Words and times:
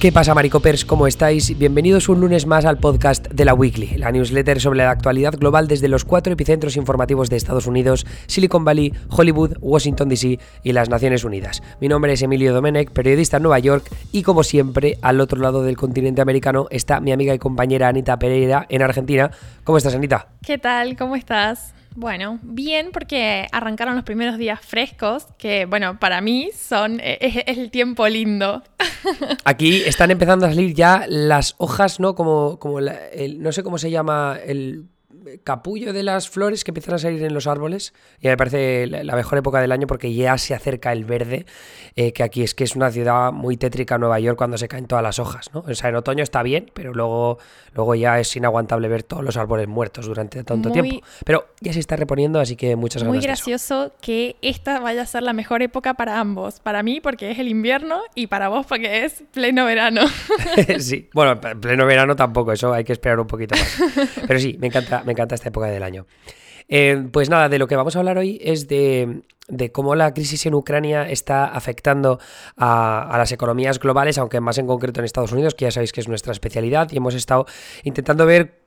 ¿Qué 0.00 0.12
pasa, 0.12 0.32
Maricopers? 0.32 0.86
¿Cómo 0.86 1.06
estáis? 1.06 1.58
Bienvenidos 1.58 2.08
un 2.08 2.22
lunes 2.22 2.46
más 2.46 2.64
al 2.64 2.78
podcast 2.78 3.28
de 3.28 3.44
la 3.44 3.52
Weekly, 3.52 3.98
la 3.98 4.10
newsletter 4.10 4.58
sobre 4.58 4.78
la 4.78 4.90
actualidad 4.90 5.34
global 5.38 5.68
desde 5.68 5.88
los 5.88 6.06
cuatro 6.06 6.32
epicentros 6.32 6.78
informativos 6.78 7.28
de 7.28 7.36
Estados 7.36 7.66
Unidos, 7.66 8.06
Silicon 8.26 8.64
Valley, 8.64 8.94
Hollywood, 9.10 9.58
Washington 9.60 10.08
DC 10.08 10.38
y 10.62 10.72
las 10.72 10.88
Naciones 10.88 11.22
Unidas. 11.22 11.62
Mi 11.82 11.88
nombre 11.88 12.14
es 12.14 12.22
Emilio 12.22 12.54
Domenech, 12.54 12.90
periodista 12.92 13.36
en 13.36 13.42
Nueva 13.42 13.58
York, 13.58 13.90
y 14.10 14.22
como 14.22 14.42
siempre, 14.42 14.96
al 15.02 15.20
otro 15.20 15.38
lado 15.38 15.62
del 15.62 15.76
continente 15.76 16.22
americano 16.22 16.66
está 16.70 16.98
mi 17.00 17.12
amiga 17.12 17.34
y 17.34 17.38
compañera 17.38 17.88
Anita 17.88 18.18
Pereira 18.18 18.64
en 18.70 18.80
Argentina. 18.80 19.30
¿Cómo 19.64 19.76
estás, 19.76 19.94
Anita? 19.94 20.28
¿Qué 20.42 20.56
tal? 20.56 20.96
¿Cómo 20.96 21.14
estás? 21.14 21.74
Bueno, 21.96 22.38
bien 22.42 22.90
porque 22.92 23.46
arrancaron 23.50 23.96
los 23.96 24.04
primeros 24.04 24.38
días 24.38 24.60
frescos, 24.60 25.26
que 25.38 25.66
bueno, 25.66 25.98
para 25.98 26.20
mí 26.20 26.50
son 26.56 27.00
eh, 27.00 27.18
es, 27.20 27.58
el 27.58 27.70
tiempo 27.70 28.06
lindo. 28.08 28.62
Aquí 29.44 29.82
están 29.84 30.10
empezando 30.10 30.46
a 30.46 30.50
salir 30.50 30.72
ya 30.74 31.04
las 31.08 31.54
hojas, 31.58 31.98
¿no? 31.98 32.14
Como, 32.14 32.58
como 32.58 32.78
el, 32.78 33.42
no 33.42 33.52
sé 33.52 33.62
cómo 33.62 33.78
se 33.78 33.90
llama 33.90 34.38
el 34.44 34.86
capullo 35.44 35.92
de 35.92 36.02
las 36.02 36.28
flores 36.28 36.64
que 36.64 36.70
empiezan 36.70 36.94
a 36.94 36.98
salir 36.98 37.22
en 37.22 37.34
los 37.34 37.46
árboles. 37.46 37.94
Y 38.20 38.28
me 38.28 38.36
parece 38.36 38.86
la 38.86 39.14
mejor 39.14 39.38
época 39.38 39.60
del 39.60 39.72
año 39.72 39.86
porque 39.86 40.12
ya 40.12 40.36
se 40.38 40.54
acerca 40.54 40.92
el 40.92 41.04
verde, 41.04 41.46
eh, 41.96 42.12
que 42.12 42.22
aquí 42.22 42.42
es 42.42 42.54
que 42.54 42.64
es 42.64 42.76
una 42.76 42.90
ciudad 42.90 43.32
muy 43.32 43.56
tétrica 43.56 43.98
Nueva 43.98 44.20
York 44.20 44.36
cuando 44.36 44.58
se 44.58 44.68
caen 44.68 44.86
todas 44.86 45.02
las 45.02 45.18
hojas, 45.18 45.50
¿no? 45.52 45.60
O 45.60 45.74
sea, 45.74 45.90
en 45.90 45.96
otoño 45.96 46.22
está 46.22 46.42
bien, 46.42 46.70
pero 46.72 46.92
luego, 46.92 47.38
luego 47.74 47.94
ya 47.94 48.18
es 48.18 48.34
inaguantable 48.36 48.88
ver 48.88 49.02
todos 49.02 49.24
los 49.24 49.36
árboles 49.36 49.68
muertos 49.68 50.06
durante 50.06 50.42
tanto 50.44 50.70
tiempo. 50.70 51.04
Pero 51.24 51.46
ya 51.60 51.72
se 51.72 51.80
está 51.80 51.96
reponiendo, 51.96 52.40
así 52.40 52.56
que 52.56 52.76
muchas 52.76 53.02
gracias. 53.02 53.16
Muy 53.16 53.24
gracioso 53.24 53.92
que 54.00 54.36
esta 54.42 54.80
vaya 54.80 55.02
a 55.02 55.06
ser 55.06 55.22
la 55.22 55.32
mejor 55.32 55.62
época 55.62 55.94
para 55.94 56.20
ambos. 56.20 56.60
Para 56.60 56.82
mí 56.82 57.00
porque 57.00 57.30
es 57.30 57.38
el 57.38 57.48
invierno 57.48 58.00
y 58.14 58.26
para 58.26 58.48
vos 58.48 58.66
porque 58.66 59.04
es 59.04 59.24
pleno 59.32 59.64
verano. 59.64 60.02
sí, 60.78 61.08
bueno, 61.12 61.40
pleno 61.40 61.86
verano 61.86 62.16
tampoco, 62.16 62.52
eso 62.52 62.72
hay 62.72 62.84
que 62.84 62.92
esperar 62.92 63.20
un 63.20 63.26
poquito 63.26 63.54
más. 63.56 63.78
Pero 64.26 64.40
sí, 64.40 64.56
me 64.60 64.68
encanta, 64.68 65.02
me 65.10 65.12
encanta 65.12 65.34
esta 65.34 65.48
época 65.48 65.66
del 65.66 65.82
año. 65.82 66.06
Eh, 66.68 67.08
pues 67.10 67.28
nada, 67.28 67.48
de 67.48 67.58
lo 67.58 67.66
que 67.66 67.74
vamos 67.74 67.96
a 67.96 67.98
hablar 67.98 68.16
hoy 68.16 68.38
es 68.42 68.68
de, 68.68 69.22
cómo 69.72 69.96
la 69.96 70.14
crisis 70.14 70.46
en 70.46 70.54
Ucrania 70.54 71.08
está 71.10 71.46
afectando 71.46 72.20
a, 72.56 73.12
las 73.18 73.32
economías 73.32 73.80
globales, 73.80 74.18
aunque 74.18 74.40
más 74.40 74.58
en 74.58 74.68
concreto 74.68 75.00
en 75.00 75.04
Estados 75.04 75.32
Unidos, 75.32 75.56
que 75.56 75.64
ya 75.64 75.72
sabéis 75.72 75.92
que 75.92 76.00
es 76.00 76.06
nuestra 76.06 76.30
especialidad, 76.30 76.88
y 76.92 76.98
hemos 76.98 77.16
estado 77.16 77.46
intentando 77.82 78.24
ver 78.24 78.59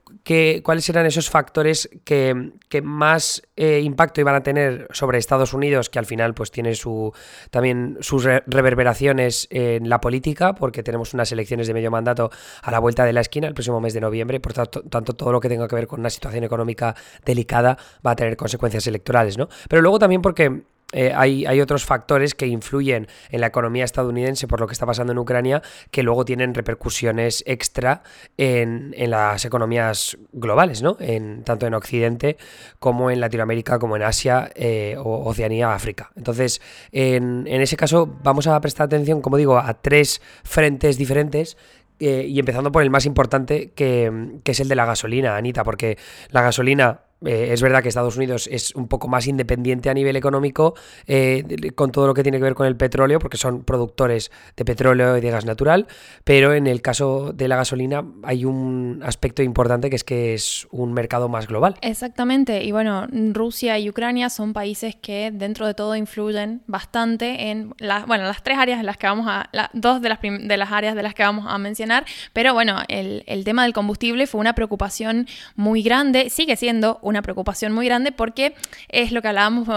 cuáles 0.63 0.89
eran 0.89 1.05
esos 1.05 1.29
factores 1.29 1.89
que, 2.03 2.51
más 2.81 3.43
eh, 3.55 3.81
impacto 3.81 4.21
iban 4.21 4.35
a 4.35 4.43
tener 4.43 4.87
sobre 4.91 5.17
Estados 5.17 5.53
Unidos, 5.53 5.89
que 5.89 5.99
al 5.99 6.05
final 6.05 6.33
pues 6.33 6.51
tiene 6.51 6.75
su, 6.75 7.13
también 7.51 7.97
sus 8.01 8.23
reverberaciones 8.23 9.47
en 9.51 9.89
la 9.89 10.01
política, 10.01 10.55
porque 10.55 10.83
tenemos 10.83 11.13
unas 11.13 11.31
elecciones 11.31 11.67
de 11.67 11.73
medio 11.73 11.91
mandato 11.91 12.31
a 12.61 12.71
la 12.71 12.79
vuelta 12.79 13.05
de 13.05 13.13
la 13.13 13.21
esquina 13.21 13.47
el 13.47 13.53
próximo 13.53 13.79
mes 13.79 13.93
de 13.93 14.01
noviembre, 14.01 14.39
por 14.39 14.53
tanto, 14.53 14.81
tanto 14.83 15.13
todo 15.13 15.31
lo 15.31 15.39
que 15.39 15.49
tenga 15.49 15.67
que 15.67 15.75
ver 15.75 15.87
con 15.87 15.99
una 15.99 16.09
situación 16.09 16.43
económica 16.43 16.95
delicada 17.25 17.77
va 18.05 18.11
a 18.11 18.15
tener 18.15 18.35
consecuencias 18.35 18.87
electorales, 18.87 19.37
¿no? 19.37 19.49
Pero 19.69 19.81
luego 19.81 19.99
también 19.99 20.21
porque 20.21 20.63
eh, 20.93 21.11
hay, 21.15 21.59
otros 21.59 21.85
factores 21.85 22.35
que 22.35 22.47
influyen 22.47 23.07
en 23.29 23.41
la 23.41 23.47
economía 23.47 23.83
estadounidense 23.83 24.47
por 24.47 24.59
lo 24.59 24.67
que 24.67 24.73
está 24.73 24.85
pasando 24.85 25.11
en 25.11 25.19
Ucrania 25.19 25.61
que 25.91 26.03
luego 26.03 26.23
tienen 26.23 26.53
repercusiones 26.53 27.43
extra 27.47 28.03
en, 28.37 28.93
las 29.09 29.43
economías 29.45 30.17
globales, 30.31 30.81
¿no? 30.81 30.95
En, 30.99 31.43
tanto 31.43 31.67
en 31.67 31.73
Occidente 31.73 32.37
como 32.79 33.11
en 33.11 33.19
Latinoamérica, 33.19 33.79
como 33.79 33.95
en 33.95 34.03
Asia 34.03 34.51
eh, 34.55 34.95
o 34.97 35.25
Oceanía, 35.29 35.73
África. 35.73 36.11
Entonces, 36.15 36.61
en, 36.91 37.47
ese 37.47 37.75
caso 37.75 38.07
vamos 38.23 38.47
a 38.47 38.59
prestar 38.61 38.85
atención, 38.85 39.21
como 39.21 39.37
digo, 39.37 39.57
a 39.57 39.73
tres 39.73 40.21
frentes 40.43 40.97
diferentes 40.97 41.57
eh, 41.99 42.25
y 42.27 42.39
empezando 42.39 42.71
por 42.71 42.83
el 42.83 42.89
más 42.89 43.05
importante, 43.05 43.71
que, 43.71 44.39
que, 44.43 44.51
es 44.51 44.59
el 44.59 44.67
de 44.67 44.75
la 44.75 44.85
gasolina, 44.85 45.35
Anita, 45.37 45.63
porque 45.63 45.97
la 46.29 46.41
gasolina 46.41 47.02
eh, 47.25 47.49
es 47.51 47.61
verdad 47.61 47.81
que 47.81 47.89
Estados 47.89 48.17
Unidos 48.17 48.47
es 48.51 48.75
un 48.75 48.87
poco 48.87 49.07
más 49.07 49.27
independiente 49.27 49.89
a 49.89 49.93
nivel 49.93 50.15
económico 50.15 50.75
eh, 51.07 51.71
con 51.75 51.91
todo 51.91 52.07
lo 52.07 52.13
que 52.13 52.23
tiene 52.23 52.37
que 52.37 52.43
ver 52.43 52.55
con 52.55 52.67
el 52.67 52.75
petróleo, 52.75 53.19
porque 53.19 53.37
son 53.37 53.63
productores 53.63 54.31
de 54.55 54.65
petróleo 54.65 55.17
y 55.17 55.21
de 55.21 55.29
gas 55.29 55.45
natural, 55.45 55.87
pero 56.23 56.53
en 56.53 56.67
el 56.67 56.81
caso 56.81 57.33
de 57.33 57.47
la 57.47 57.55
gasolina 57.55 58.05
hay 58.23 58.45
un 58.45 59.01
aspecto 59.03 59.43
importante 59.43 59.89
que 59.89 59.95
es 59.95 60.03
que 60.03 60.33
es 60.33 60.67
un 60.71 60.93
mercado 60.93 61.29
más 61.29 61.47
global. 61.47 61.75
Exactamente, 61.81 62.63
y 62.63 62.71
bueno, 62.71 63.07
Rusia 63.33 63.79
y 63.79 63.89
Ucrania 63.89 64.29
son 64.29 64.53
países 64.53 64.95
que 64.95 65.31
dentro 65.33 65.67
de 65.67 65.73
todo 65.73 65.95
influyen 65.95 66.61
bastante 66.67 67.51
en 67.51 67.73
las, 67.79 68.05
bueno, 68.05 68.25
las 68.25 68.43
tres 68.43 68.57
áreas 68.57 68.79
en 68.79 68.85
las 68.85 68.97
que 68.97 69.07
vamos 69.07 69.27
a, 69.29 69.49
dos 69.73 70.01
de 70.01 70.09
las, 70.09 70.19
de 70.21 70.57
las 70.57 70.71
áreas 70.71 70.95
de 70.95 71.03
las 71.03 71.13
que 71.13 71.23
vamos 71.23 71.45
a 71.47 71.57
mencionar, 71.57 72.05
pero 72.33 72.53
bueno, 72.53 72.81
el, 72.87 73.23
el 73.27 73.43
tema 73.43 73.63
del 73.63 73.73
combustible 73.73 74.27
fue 74.27 74.41
una 74.41 74.53
preocupación 74.53 75.27
muy 75.55 75.83
grande, 75.83 76.29
sigue 76.29 76.55
siendo 76.55 76.99
una 77.01 77.12
preocupación 77.21 77.71
muy 77.71 77.85
grande 77.85 78.11
porque 78.11 78.55
es 78.89 79.11
lo 79.11 79.21
que 79.21 79.27
hablábamos 79.27 79.67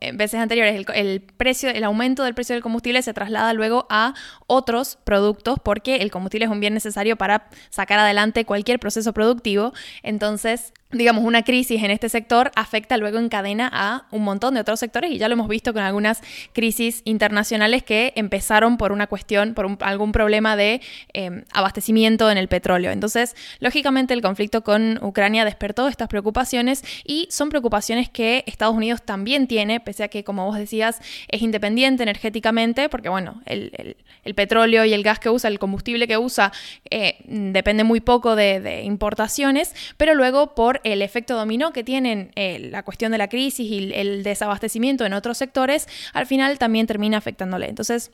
en 0.00 0.16
veces 0.16 0.40
anteriores, 0.40 0.86
el, 0.94 1.20
precio, 1.20 1.68
el 1.68 1.84
aumento 1.84 2.24
del 2.24 2.34
precio 2.34 2.54
del 2.54 2.62
combustible 2.62 3.02
se 3.02 3.14
traslada 3.14 3.52
luego 3.52 3.86
a 3.90 4.14
otros 4.46 4.98
productos 5.04 5.58
porque 5.62 5.96
el 5.96 6.10
combustible 6.10 6.46
es 6.46 6.50
un 6.50 6.60
bien 6.60 6.74
necesario 6.74 7.16
para 7.16 7.48
sacar 7.70 7.98
adelante 7.98 8.44
cualquier 8.44 8.78
proceso 8.78 9.12
productivo. 9.12 9.72
Entonces, 10.02 10.72
digamos, 10.96 11.24
una 11.24 11.42
crisis 11.42 11.82
en 11.82 11.90
este 11.90 12.08
sector 12.08 12.50
afecta 12.54 12.96
luego 12.96 13.18
en 13.18 13.28
cadena 13.28 13.70
a 13.72 14.06
un 14.10 14.22
montón 14.22 14.54
de 14.54 14.60
otros 14.60 14.80
sectores 14.80 15.10
y 15.10 15.18
ya 15.18 15.28
lo 15.28 15.34
hemos 15.34 15.48
visto 15.48 15.72
con 15.72 15.82
algunas 15.82 16.22
crisis 16.52 17.02
internacionales 17.04 17.82
que 17.82 18.12
empezaron 18.16 18.76
por 18.76 18.92
una 18.92 19.06
cuestión, 19.06 19.54
por 19.54 19.78
algún 19.80 20.12
problema 20.12 20.56
de 20.56 20.80
em, 21.12 21.44
abastecimiento 21.52 22.30
en 22.30 22.38
el 22.38 22.48
petróleo. 22.48 22.90
Entonces, 22.90 23.36
lógicamente 23.60 24.14
el 24.14 24.22
conflicto 24.22 24.62
con 24.62 24.98
Ucrania 25.02 25.44
despertó 25.44 25.88
estas 25.88 26.08
preocupaciones 26.08 26.82
y 27.04 27.28
son 27.30 27.48
preocupaciones 27.48 28.08
que 28.08 28.44
Estados 28.46 28.74
Unidos 28.74 29.02
también 29.02 29.46
tiene, 29.46 29.80
pese 29.80 30.04
a 30.04 30.08
que, 30.08 30.24
como 30.24 30.46
vos 30.46 30.58
decías, 30.58 31.00
es 31.28 31.42
independiente 31.42 32.02
energéticamente, 32.02 32.88
porque 32.88 33.08
bueno, 33.08 33.42
el, 33.46 33.96
petróleo 34.34 34.84
y 34.84 34.92
el 34.92 35.02
gas 35.02 35.18
que 35.18 35.30
usa, 35.30 35.48
el 35.48 35.58
combustible 35.58 36.06
que 36.06 36.18
usa, 36.18 36.52
eh, 36.90 37.16
depende 37.26 37.84
muy 37.84 38.00
poco 38.00 38.36
de, 38.36 38.60
de 38.60 38.82
importaciones, 38.82 39.74
pero 39.96 40.14
luego 40.14 40.54
por 40.54 40.80
el 40.92 41.02
efecto 41.02 41.34
dominó 41.36 41.72
que 41.72 41.82
tienen 41.82 42.30
eh, 42.36 42.68
la 42.70 42.84
cuestión 42.84 43.10
de 43.10 43.18
la 43.18 43.28
crisis 43.28 43.68
y 43.68 43.92
el 43.92 44.22
desabastecimiento 44.22 45.04
en 45.04 45.14
otros 45.14 45.36
sectores, 45.36 45.88
al 46.12 46.26
final 46.26 46.58
también 46.58 46.86
termina 46.86 47.18
afectándole. 47.18 47.68
Entonces, 47.68 48.12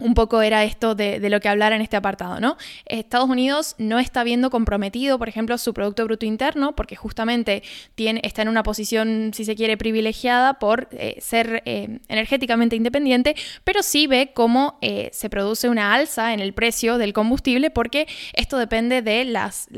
un 0.00 0.14
poco 0.14 0.40
era 0.40 0.64
esto 0.64 0.94
de, 0.94 1.20
lo 1.28 1.40
que 1.40 1.48
hablar 1.48 1.72
en 1.72 1.82
este 1.82 1.96
apartado, 1.96 2.40
¿no? 2.40 2.56
Estados 2.86 3.28
Unidos 3.28 3.74
no 3.78 3.98
está 3.98 4.24
viendo 4.24 4.48
comprometido, 4.48 5.18
por 5.18 5.28
ejemplo, 5.28 5.58
su 5.58 5.74
Producto 5.74 6.04
Bruto 6.04 6.24
Interno, 6.24 6.74
porque 6.74 6.96
justamente 6.96 7.62
está 7.96 8.42
en 8.42 8.48
una 8.48 8.62
posición, 8.62 9.32
si 9.34 9.44
se 9.44 9.54
quiere, 9.54 9.76
privilegiada 9.76 10.54
por 10.54 10.88
eh, 10.92 11.16
ser 11.20 11.62
eh, 11.66 12.00
energéticamente 12.08 12.74
independiente, 12.74 13.36
pero 13.64 13.82
sí 13.82 14.06
ve 14.06 14.32
cómo 14.34 14.78
eh, 14.80 15.10
se 15.12 15.28
produce 15.28 15.68
una 15.68 15.94
alza 15.94 16.32
en 16.32 16.40
el 16.40 16.54
precio 16.54 16.96
del 16.96 17.12
combustible, 17.12 17.70
porque 17.70 18.08
esto 18.32 18.56
depende 18.56 19.02
de 19.02 19.24
las, 19.24 19.68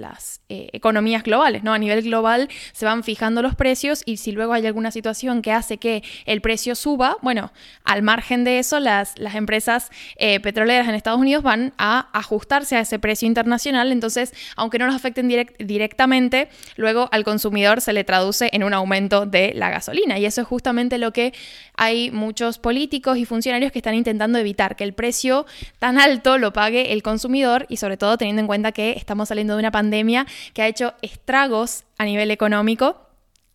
economías 0.48 1.24
globales, 1.24 1.64
¿no? 1.64 1.72
A 1.72 1.78
nivel 1.78 2.02
global 2.02 2.48
se 2.72 2.84
van 2.84 3.02
fijando 3.02 3.42
los 3.42 3.56
precios 3.56 4.02
y 4.06 4.18
si 4.18 4.30
luego 4.30 4.52
hay 4.52 4.64
alguna 4.66 4.92
situación 4.92 5.42
que 5.42 5.50
hace 5.50 5.78
que 5.78 6.04
el 6.26 6.40
precio 6.40 6.76
suba, 6.76 7.16
bueno, 7.22 7.52
al 7.82 8.02
margen 8.02 8.44
de 8.44 8.60
eso, 8.60 8.78
las 8.78 9.16
empresas 9.34 9.90
eh, 10.16 10.40
petroleras 10.40 10.88
en 10.88 10.94
Estados 10.94 11.20
Unidos 11.20 11.42
van 11.42 11.72
a 11.78 12.08
ajustarse 12.12 12.76
a 12.76 12.80
ese 12.80 12.98
precio 12.98 13.26
internacional, 13.26 13.92
entonces, 13.92 14.32
aunque 14.56 14.78
no 14.78 14.86
nos 14.86 14.94
afecten 14.94 15.28
directamente, 15.58 16.48
luego 16.76 17.08
al 17.12 17.24
consumidor 17.24 17.80
se 17.80 17.92
le 17.92 18.04
traduce 18.04 18.50
en 18.52 18.64
un 18.64 18.74
aumento 18.74 19.26
de 19.26 19.52
la 19.54 19.70
gasolina. 19.70 20.18
Y 20.18 20.26
eso 20.26 20.40
es 20.40 20.46
justamente 20.46 20.98
lo 20.98 21.12
que 21.12 21.32
hay 21.76 22.10
muchos 22.10 22.58
políticos 22.58 23.18
y 23.18 23.24
funcionarios 23.24 23.72
que 23.72 23.78
están 23.78 23.94
intentando 23.94 24.38
evitar, 24.38 24.76
que 24.76 24.84
el 24.84 24.94
precio 24.94 25.46
tan 25.78 25.98
alto 25.98 26.38
lo 26.38 26.52
pague 26.52 26.92
el 26.92 27.02
consumidor 27.02 27.66
y 27.68 27.76
sobre 27.78 27.96
todo 27.96 28.16
teniendo 28.16 28.40
en 28.40 28.46
cuenta 28.46 28.72
que 28.72 28.92
estamos 28.92 29.28
saliendo 29.28 29.54
de 29.54 29.60
una 29.60 29.70
pandemia 29.70 30.26
que 30.52 30.62
ha 30.62 30.68
hecho 30.68 30.94
estragos 31.02 31.84
a 31.98 32.04
nivel 32.04 32.30
económico 32.30 33.03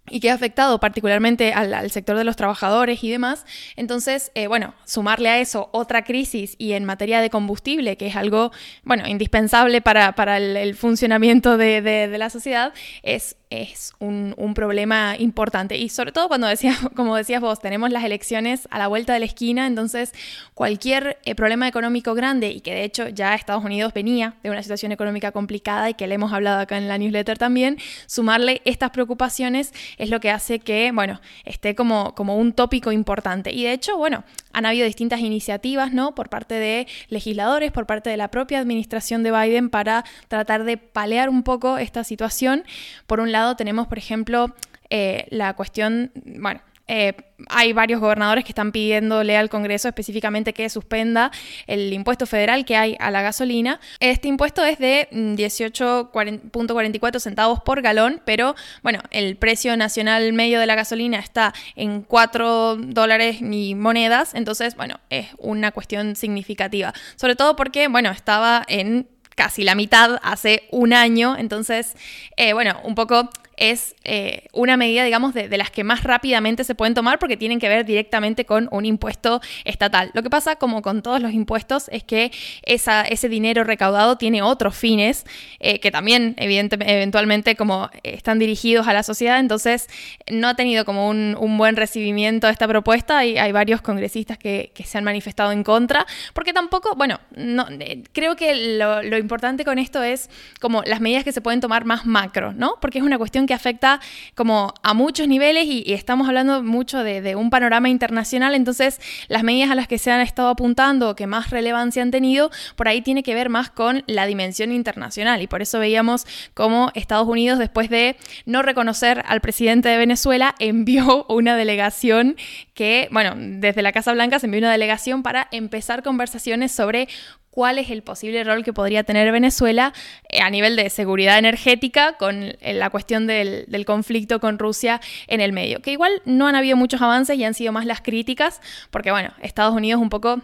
y 0.09 0.19
que 0.19 0.31
ha 0.31 0.33
afectado 0.33 0.79
particularmente 0.79 1.53
al, 1.53 1.89
sector 1.91 2.17
de 2.17 2.23
los 2.23 2.35
trabajadores 2.35 3.03
y 3.03 3.09
demás. 3.09 3.45
Entonces, 3.75 4.31
eh, 4.35 4.47
bueno, 4.47 4.73
sumarle 4.85 5.29
a 5.29 5.39
eso 5.39 5.69
otra 5.71 6.03
crisis 6.03 6.55
y 6.57 6.73
en 6.73 6.85
materia 6.85 7.21
de 7.21 7.29
combustible, 7.29 7.97
que 7.97 8.07
es 8.07 8.15
algo, 8.15 8.51
bueno, 8.83 9.07
indispensable 9.07 9.81
para, 9.81 10.37
el, 10.37 10.75
funcionamiento 10.75 11.57
de, 11.57 12.07
la 12.17 12.29
sociedad, 12.29 12.73
es 13.03 13.35
es 13.49 13.93
un, 13.99 14.35
problema 14.55 15.15
importante. 15.17 15.77
Y 15.77 15.89
sobre 15.89 16.11
todo 16.11 16.27
cuando 16.27 16.47
decías, 16.47 16.77
como 16.95 17.15
decías 17.15 17.39
vos, 17.39 17.59
tenemos 17.59 17.91
las 17.91 18.03
elecciones 18.03 18.67
a 18.71 18.79
la 18.79 18.87
vuelta 18.87 19.13
de 19.13 19.19
la 19.19 19.25
esquina, 19.25 19.67
entonces 19.67 20.13
cualquier 20.53 21.19
eh, 21.23 21.35
problema 21.35 21.67
económico 21.67 22.13
grande, 22.13 22.49
y 22.49 22.61
que 22.61 22.73
de 22.73 22.83
hecho 22.83 23.07
ya 23.09 23.35
Estados 23.35 23.63
Unidos 23.63 23.93
venía 23.93 24.35
de 24.43 24.49
una 24.49 24.61
situación 24.63 24.91
económica 24.91 25.31
complicada 25.31 25.89
y 25.89 25.93
que 25.93 26.07
le 26.07 26.15
hemos 26.15 26.33
hablado 26.33 26.59
acá 26.59 26.77
en 26.77 26.87
la 26.87 26.97
newsletter 26.97 27.37
también, 27.37 27.77
sumarle 28.07 28.61
estas 28.65 28.89
preocupaciones 28.89 29.71
es 29.97 30.09
lo 30.09 30.19
que 30.19 30.31
hace 30.31 30.59
que, 30.59 30.91
bueno, 30.91 31.21
esté 31.45 31.75
como, 31.75 32.15
como 32.15 32.37
un 32.37 32.53
tópico 32.53 32.91
importante. 32.91 33.53
Y 33.53 33.63
de 33.63 33.73
hecho, 33.73 33.97
bueno, 33.97 34.23
han 34.51 34.65
habido 34.65 34.85
distintas 34.85 35.21
iniciativas, 35.21 35.93
¿no? 35.93 36.15
Por 36.15 36.29
parte 36.29 36.55
de 36.55 36.87
legisladores, 37.07 37.71
por 37.71 37.85
parte 37.85 38.09
de 38.09 38.17
la 38.17 38.29
propia 38.29 38.59
administración 38.59 39.23
de 39.23 39.31
Biden 39.31 39.69
para 39.69 40.03
tratar 40.27 40.63
de 40.63 40.77
palear 40.77 41.29
un 41.29 41.43
poco 41.43 41.77
esta 41.77 42.03
situación. 42.03 42.63
Por 43.05 43.19
un 43.19 43.31
lado 43.31 43.38
tenemos, 43.55 43.87
por 43.87 43.97
ejemplo, 43.97 44.53
eh, 44.89 45.25
la 45.29 45.53
cuestión, 45.53 46.11
bueno, 46.15 46.61
eh, 46.91 47.13
hay 47.49 47.71
varios 47.71 48.01
gobernadores 48.01 48.43
que 48.43 48.51
están 48.51 48.71
pidiéndole 48.71 49.37
al 49.37 49.47
Congreso 49.47 49.87
específicamente 49.87 50.53
que 50.53 50.67
suspenda 50.69 51.29
el 51.67 51.93
impuesto 51.93 52.25
federal 52.25 52.65
que 52.65 52.75
hay 52.75 52.97
a 52.99 53.11
la 53.11 53.21
gasolina. 53.21 53.79
Este 53.99 54.27
impuesto 54.27 54.65
es 54.65 54.79
de 54.79 55.07
18.44 55.11 57.15
mm, 57.15 57.19
centavos 57.19 57.61
por 57.61 57.83
galón, 57.83 58.23
pero 58.25 58.55
bueno, 58.81 59.01
el 59.11 59.35
precio 59.35 59.77
nacional 59.77 60.33
medio 60.33 60.59
de 60.59 60.65
la 60.65 60.73
gasolina 60.73 61.19
está 61.19 61.53
en 61.75 62.01
4 62.01 62.77
dólares 62.77 63.43
ni 63.43 63.75
monedas, 63.75 64.33
entonces 64.33 64.75
bueno, 64.75 64.99
es 65.11 65.27
una 65.37 65.71
cuestión 65.71 66.15
significativa. 66.15 66.91
Sobre 67.17 67.35
todo 67.35 67.55
porque, 67.55 67.87
bueno, 67.87 68.09
estaba 68.09 68.65
en 68.67 69.07
casi 69.39 69.63
la 69.63 69.73
mitad 69.73 70.19
hace 70.21 70.67
un 70.69 70.91
año, 70.91 71.37
entonces, 71.37 71.95
eh, 72.35 72.51
bueno, 72.51 72.77
un 72.83 72.93
poco 72.93 73.29
es 73.59 73.95
eh, 74.05 74.47
una 74.53 74.77
medida, 74.77 75.03
digamos, 75.03 75.33
de, 75.33 75.49
las 75.57 75.69
que 75.69 75.83
más 75.83 76.03
rápidamente 76.03 76.63
se 76.63 76.75
pueden 76.75 76.93
tomar 76.93 77.19
porque 77.19 77.35
tienen 77.35 77.59
que 77.59 77.67
ver 77.67 77.85
directamente 77.85 78.45
con 78.45 78.69
un 78.71 78.85
impuesto 78.85 79.41
estatal. 79.65 80.11
Lo 80.13 80.23
que 80.23 80.29
pasa, 80.29 80.55
como 80.55 80.81
con 80.81 81.01
todos 81.01 81.21
los 81.21 81.33
impuestos, 81.33 81.89
es 81.91 82.03
que 82.03 82.31
ese 82.63 83.29
dinero 83.29 83.65
recaudado 83.65 84.17
tiene 84.17 84.41
otros 84.41 84.75
fines 84.75 85.25
eh, 85.59 85.79
que 85.79 85.91
también, 85.91 86.35
evidentemente, 86.37 86.93
eventualmente, 86.93 87.55
como 87.55 87.89
están 88.03 88.39
dirigidos 88.39 88.87
a 88.87 88.93
la 88.93 89.03
sociedad, 89.03 89.39
entonces 89.39 89.87
no 90.31 90.47
ha 90.47 90.55
tenido 90.55 90.85
como 90.85 91.09
un, 91.09 91.35
buen 91.59 91.75
recibimiento 91.75 92.47
esta 92.47 92.69
propuesta 92.69 93.25
y 93.25 93.37
hay 93.37 93.51
varios 93.51 93.81
congresistas 93.81 94.37
que, 94.37 94.71
se 94.85 94.97
han 94.97 95.03
manifestado 95.03 95.51
en 95.51 95.63
contra, 95.63 96.05
porque 96.33 96.53
tampoco, 96.53 96.95
bueno, 96.95 97.19
no, 97.35 97.67
eh, 97.79 98.03
creo 98.13 98.37
que 98.37 98.77
lo, 98.77 99.03
lo 99.03 99.17
importante 99.17 99.65
con 99.65 99.77
esto 99.77 100.01
es 100.01 100.29
como 100.61 100.81
las 100.83 101.01
medidas 101.01 101.25
que 101.25 101.33
se 101.33 101.41
pueden 101.41 101.59
tomar 101.59 101.83
más 101.83 102.05
macro, 102.05 102.53
¿no? 102.53 102.75
Porque 102.79 102.99
es 102.99 103.03
una 103.03 103.17
cuestión 103.17 103.45
que 103.49 103.55
afecta 103.55 103.99
como 104.35 104.75
a 104.83 104.93
muchos 104.93 105.27
niveles 105.27 105.65
y, 105.65 105.91
estamos 105.91 106.27
hablando 106.27 106.61
mucho 106.61 107.03
de, 107.03 107.35
un 107.35 107.49
panorama 107.49 107.89
internacional, 107.89 108.53
entonces 108.53 109.01
las 109.27 109.41
medidas 109.41 109.71
a 109.71 109.75
las 109.75 109.87
que 109.87 109.97
se 109.97 110.11
han 110.11 110.21
estado 110.21 110.49
apuntando 110.49 111.09
o 111.09 111.15
que 111.15 111.25
más 111.25 111.49
relevancia 111.49 112.03
han 112.03 112.11
tenido, 112.11 112.51
por 112.75 112.87
ahí 112.87 113.01
tiene 113.01 113.23
que 113.23 113.33
ver 113.33 113.49
más 113.49 113.71
con 113.71 114.03
la 114.05 114.27
dimensión 114.27 114.71
internacional. 114.71 115.41
Y 115.41 115.47
por 115.47 115.63
eso 115.63 115.79
veíamos 115.79 116.27
cómo 116.53 116.91
Estados 116.93 117.27
Unidos 117.27 117.57
después 117.57 117.89
de 117.89 118.17
no 118.45 118.61
reconocer 118.61 119.23
al 119.25 119.41
presidente 119.41 119.89
de 119.89 119.97
Venezuela 119.97 120.53
envió 120.59 121.25
una 121.27 121.55
delegación 121.55 122.35
que, 122.75 123.07
bueno, 123.11 123.33
desde 123.35 123.81
la 123.81 123.91
Casa 123.91 124.13
Blanca 124.13 124.37
se 124.37 124.45
envió 124.45 124.59
una 124.59 124.71
delegación 124.71 125.23
para 125.23 125.47
empezar 125.51 126.03
conversaciones 126.03 126.71
sobre 126.71 127.07
cuál 127.51 127.77
es 127.77 127.89
el 127.89 128.03
posible 128.03 128.43
rol 128.43 128.63
que 128.63 128.73
podría 128.73 129.03
tener 129.03 129.31
Venezuela 129.31 129.93
eh, 130.29 130.41
a 130.41 130.49
nivel 130.49 130.75
de 130.75 130.89
seguridad 130.89 131.37
energética 131.37 132.13
con 132.17 132.43
eh, 132.43 132.73
la 132.73 132.89
cuestión 132.89 133.27
del, 133.27 133.67
conflicto 133.85 134.39
con 134.39 134.59
Rusia 134.59 135.01
en 135.27 135.41
el 135.41 135.53
medio. 135.53 135.81
Que 135.81 135.91
igual 135.91 136.21
no 136.25 136.47
han 136.47 136.55
habido 136.55 136.77
muchos 136.77 137.01
avances 137.01 137.37
y 137.37 137.43
han 137.43 137.53
sido 137.53 137.71
más 137.71 137.85
las 137.85 138.01
críticas, 138.01 138.61
porque 138.91 139.11
bueno, 139.11 139.33
Estados 139.41 139.73
Unidos 139.73 140.01
un 140.01 140.09
poco 140.09 140.41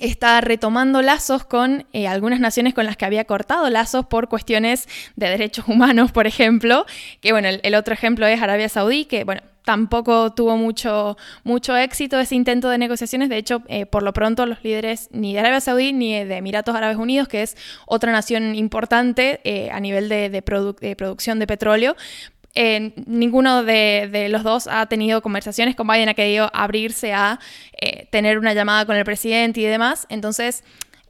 está 0.00 0.40
retomando 0.40 1.02
lazos 1.02 1.44
con 1.44 1.86
eh, 1.92 2.08
algunas 2.08 2.40
naciones 2.40 2.74
con 2.74 2.84
las 2.84 2.96
que 2.96 3.04
había 3.04 3.24
cortado 3.26 3.70
lazos 3.70 4.06
por 4.06 4.28
cuestiones 4.28 4.88
de 5.14 5.28
derechos 5.28 5.68
humanos, 5.68 6.10
por 6.10 6.26
ejemplo, 6.26 6.84
que 7.20 7.32
bueno, 7.32 7.48
el 7.62 7.74
otro 7.74 7.94
ejemplo 7.94 8.26
es 8.26 8.42
Arabia 8.42 8.68
Saudí, 8.68 9.04
que 9.04 9.22
bueno, 9.24 9.42
tampoco 9.64 10.32
tuvo 10.32 10.56
mucho, 10.56 11.16
mucho 11.42 11.76
éxito 11.76 12.20
ese 12.20 12.34
intento 12.34 12.68
de 12.68 12.78
negociaciones. 12.78 13.28
De 13.28 13.38
hecho, 13.38 13.62
eh, 13.68 13.86
por 13.86 14.02
lo 14.02 14.12
pronto 14.12 14.46
los 14.46 14.62
líderes 14.62 15.08
ni 15.10 15.32
de 15.32 15.40
Arabia 15.40 15.60
Saudí 15.60 15.92
ni 15.92 16.24
de 16.24 16.36
Emiratos 16.36 16.76
Árabes 16.76 16.98
Unidos, 16.98 17.28
que 17.28 17.42
es 17.42 17.56
otra 17.86 18.12
nación 18.12 18.54
importante 18.54 19.40
eh, 19.44 19.70
a 19.70 19.80
nivel 19.80 20.08
de, 20.08 20.42
producción 20.42 21.38
de 21.38 21.46
petróleo, 21.46 21.96
eh, 22.54 22.92
ninguno 23.06 23.64
de, 23.64 24.28
los 24.30 24.44
dos 24.44 24.68
ha 24.68 24.86
tenido 24.86 25.22
conversaciones 25.22 25.74
con 25.74 25.88
Biden, 25.88 26.08
ha 26.08 26.14
querido 26.14 26.50
abrirse 26.52 27.12
a 27.12 27.40
tener 28.10 28.38
una 28.38 28.54
llamada 28.54 28.86
con 28.86 28.96
el 28.96 29.04
presidente 29.04 29.60
y 29.60 29.64
demás. 29.64 30.06
Entonces, 30.08 30.62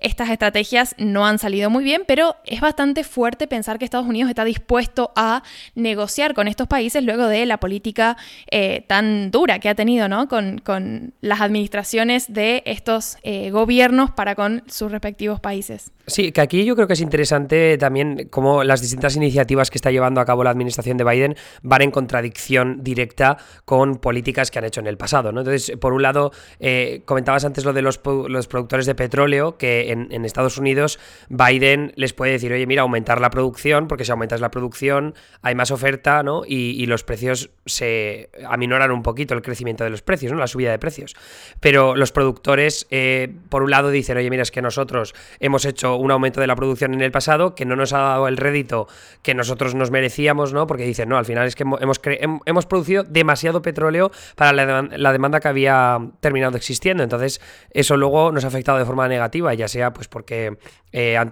estas 0.05 0.29
estrategias 0.29 0.95
no 0.99 1.27
han 1.27 1.39
salido 1.39 1.71
muy 1.71 1.83
bien, 1.83 2.03
pero 2.07 2.37
es 2.45 2.61
bastante 2.61 3.05
fuerte 3.05 3.49
pensar 3.49 3.79
que 3.79 3.87
Estados 3.87 4.07
Unidos 4.07 4.29
está 4.29 4.45
dispuesto 4.45 5.13
a 5.17 5.43
negociar 5.75 6.35
con 6.35 6.47
estos 6.47 6.69
países 6.69 7.03
luego 7.03 7.27
de 7.27 7.47
la 7.47 7.59
política 7.59 8.19
eh, 8.51 8.85
tan 8.87 9.31
dura 9.31 9.59
que 9.59 9.71
ha 9.71 9.75
tenido 9.75 10.07
¿no? 10.09 10.29
con, 10.29 11.15
las 11.23 11.41
administraciones 11.41 12.33
de 12.33 12.63
estos 12.67 13.17
eh, 13.23 13.51
gobiernos 13.51 14.11
para 14.11 14.35
con 14.35 14.63
sus 14.67 14.93
respectivos 14.93 15.41
países. 15.41 15.94
Sí, 16.07 16.33
que 16.33 16.43
aquí 16.43 16.65
yo 16.67 16.75
creo 16.75 16.87
que 16.87 16.93
es 16.93 17.01
interesante 17.01 17.79
también 17.79 18.29
cómo 18.31 18.63
las 18.63 18.83
distintas 18.83 19.17
iniciativas 19.17 19.71
que 19.71 19.79
está 19.79 19.91
llevando 19.91 20.21
a 20.21 20.27
cabo 20.27 20.45
la 20.45 20.51
administración 20.51 20.99
de 20.99 21.05
Biden 21.05 21.37
van 21.63 21.81
en 21.81 21.91
contradicción 21.91 22.85
directa 22.85 23.39
con 23.65 23.97
políticas 23.97 24.51
que 24.51 24.59
han 24.59 24.67
hecho 24.67 24.81
en 24.81 24.87
el 24.87 24.99
pasado. 24.99 25.33
¿no? 25.33 25.41
Entonces, 25.41 25.77
por 25.79 25.95
un 25.95 26.03
lado, 26.03 26.31
eh, 26.61 27.01
comentabas 27.07 27.47
antes 27.47 27.65
lo 27.65 27.73
de 27.73 27.81
los, 27.81 28.01
los 28.05 28.49
productores 28.49 28.85
de 28.85 28.95
petróleo, 28.95 29.57
que 29.57 29.93
en, 29.93 30.25
Estados 30.25 30.59
Unidos 30.59 30.99
Biden 31.29 31.93
les 31.97 32.13
puede 32.13 32.33
decir, 32.33 32.53
oye, 32.53 32.67
mira, 32.67 32.83
aumentar 32.83 33.21
la 33.21 33.31
producción, 33.31 33.89
porque 33.89 34.05
si 34.05 34.11
aumentas 34.11 34.41
la 34.41 34.51
producción 34.51 35.15
hay 35.43 35.55
más 35.55 35.71
oferta, 35.71 36.23
¿no? 36.23 36.43
Y, 36.47 36.85
los 36.85 37.03
precios 37.03 37.51
se 37.65 38.29
aminoran 38.47 38.91
un 38.91 39.03
poquito 39.03 39.33
el 39.33 39.41
crecimiento 39.41 39.85
de 39.85 39.91
los 39.91 40.03
precios, 40.03 40.33
¿no? 40.33 40.39
La 40.39 40.47
subida 40.47 40.71
de 40.71 40.79
precios. 40.79 41.15
Pero 41.61 41.97
los 41.97 42.13
productores, 42.13 42.87
eh, 42.91 43.33
por 43.49 43.63
un 43.63 43.71
lado, 43.71 43.91
dicen, 43.91 44.19
oye, 44.19 44.29
mira, 44.29 44.43
es 44.43 44.51
que 44.51 44.61
nosotros 44.61 45.15
hemos 45.41 45.65
hecho 45.65 45.94
un 45.97 46.11
aumento 46.11 46.41
de 46.41 46.47
la 46.47 46.57
producción 46.57 46.95
en 46.95 47.01
el 47.01 47.11
pasado 47.11 47.55
que 47.55 47.65
no 47.65 47.77
nos 47.77 47.93
ha 47.93 47.99
dado 47.99 48.29
el 48.29 48.37
rédito 48.37 48.89
que 49.23 49.35
nosotros 49.35 49.75
nos 49.75 49.91
merecíamos, 49.91 50.53
¿no? 50.53 50.67
Porque 50.67 50.85
dicen, 50.85 51.09
no, 51.09 51.17
al 51.17 51.25
final 51.25 51.47
es 51.47 51.57
que 51.57 51.63
hemos, 51.63 52.01
hemos 52.47 52.67
producido 52.67 53.05
demasiado 53.05 53.63
petróleo 53.63 54.11
para 54.37 54.53
la, 54.53 54.83
la 54.83 55.13
demanda 55.13 55.41
que 55.41 55.49
había 55.49 55.99
terminado 56.21 56.57
existiendo. 56.57 57.03
Entonces, 57.03 57.41
eso 57.71 57.97
luego 57.97 58.33
nos 58.33 58.45
ha 58.45 58.49
afectado 58.49 58.79
de 58.79 58.85
forma 58.85 59.09
negativa, 59.09 59.55
ya 59.55 59.69
sea 59.69 59.93
pues 59.93 60.09
porque 60.09 60.57
eh, 60.97 61.17
han 61.17 61.29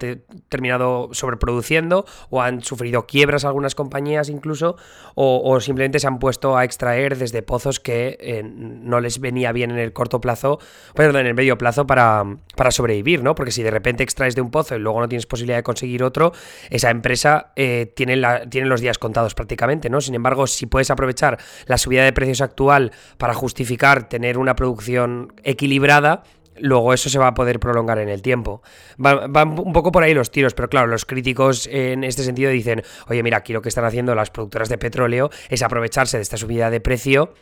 terminado 0.49 1.07
sobreproduciendo 1.13 2.05
o 2.29 2.41
han 2.41 2.61
sufrido 2.63 3.07
quiebras 3.07 3.45
algunas 3.45 3.75
compañías 3.75 4.27
incluso, 4.27 4.75
o, 5.15 5.57
simplemente 5.61 5.99
se 5.99 6.07
han 6.07 6.19
puesto 6.19 6.57
a 6.57 6.65
extraer 6.65 7.17
desde 7.17 7.43
pozos 7.43 7.79
que 7.79 8.17
eh, 8.19 8.43
no 8.43 8.99
les 8.99 9.21
venía 9.21 9.53
bien 9.53 9.71
en 9.71 9.77
el 9.77 9.93
corto 9.93 10.19
plazo, 10.19 10.59
perdón, 10.95 11.21
en 11.21 11.27
el 11.27 11.33
medio 11.33 11.57
plazo 11.57 11.87
para, 11.87 12.25
para 12.57 12.71
sobrevivir, 12.71 13.23
¿no? 13.23 13.35
Porque 13.35 13.51
si 13.51 13.63
de 13.63 13.71
repente 13.71 14.03
extraes 14.03 14.35
de 14.35 14.41
un 14.41 14.51
pozo 14.53 14.77
y 14.77 14.79
luego 14.79 15.01
no 15.01 15.09
tienes 15.09 15.25
posibilidad 15.25 15.57
de 15.57 15.63
conseguir 15.63 16.01
otro, 16.01 16.31
esa 16.69 16.89
empresa 16.89 17.51
eh, 17.57 17.91
tiene, 17.93 18.15
los 18.15 18.79
días 18.79 18.97
contados 18.97 19.35
prácticamente, 19.35 19.89
¿no? 19.89 19.99
Sin 19.99 20.15
embargo, 20.15 20.47
si 20.47 20.65
puedes 20.65 20.89
aprovechar 20.89 21.37
la 21.65 21.77
subida 21.77 22.05
de 22.05 22.13
precios 22.13 22.39
actual 22.39 22.91
para 23.17 23.33
justificar 23.33 24.07
tener 24.07 24.37
una 24.37 24.55
producción 24.55 25.33
equilibrada, 25.43 26.23
luego 26.57 26.93
eso 26.93 27.09
se 27.09 27.19
va 27.19 27.27
a 27.27 27.33
poder 27.33 27.59
prolongar 27.59 27.99
en 27.99 28.07
el 28.07 28.21
tiempo. 28.21 28.61
Van, 28.97 29.59
un 29.59 29.73
poco 29.73 29.91
por 29.91 30.03
ahí 30.03 30.13
los 30.13 30.31
tiros, 30.31 30.53
pero 30.53 30.69
claro, 30.69 30.87
los 30.87 31.03
críticos 31.03 31.67
en 31.69 32.05
este 32.05 32.23
sentido 32.23 32.49
dicen, 32.51 32.83
oye, 33.07 33.21
mira, 33.23 33.37
aquí 33.37 33.51
lo 33.51 33.61
que 33.61 33.69
están 33.69 33.83
haciendo 33.83 34.15
las 34.15 34.29
productoras 34.29 34.69
de 34.69 34.77
petróleo 34.77 35.29
es 35.49 35.61
aprovecharse 35.61 36.17
de 36.17 36.23
esta 36.23 36.37
subida 36.37 36.69
de 36.69 36.79
precio 36.79 37.33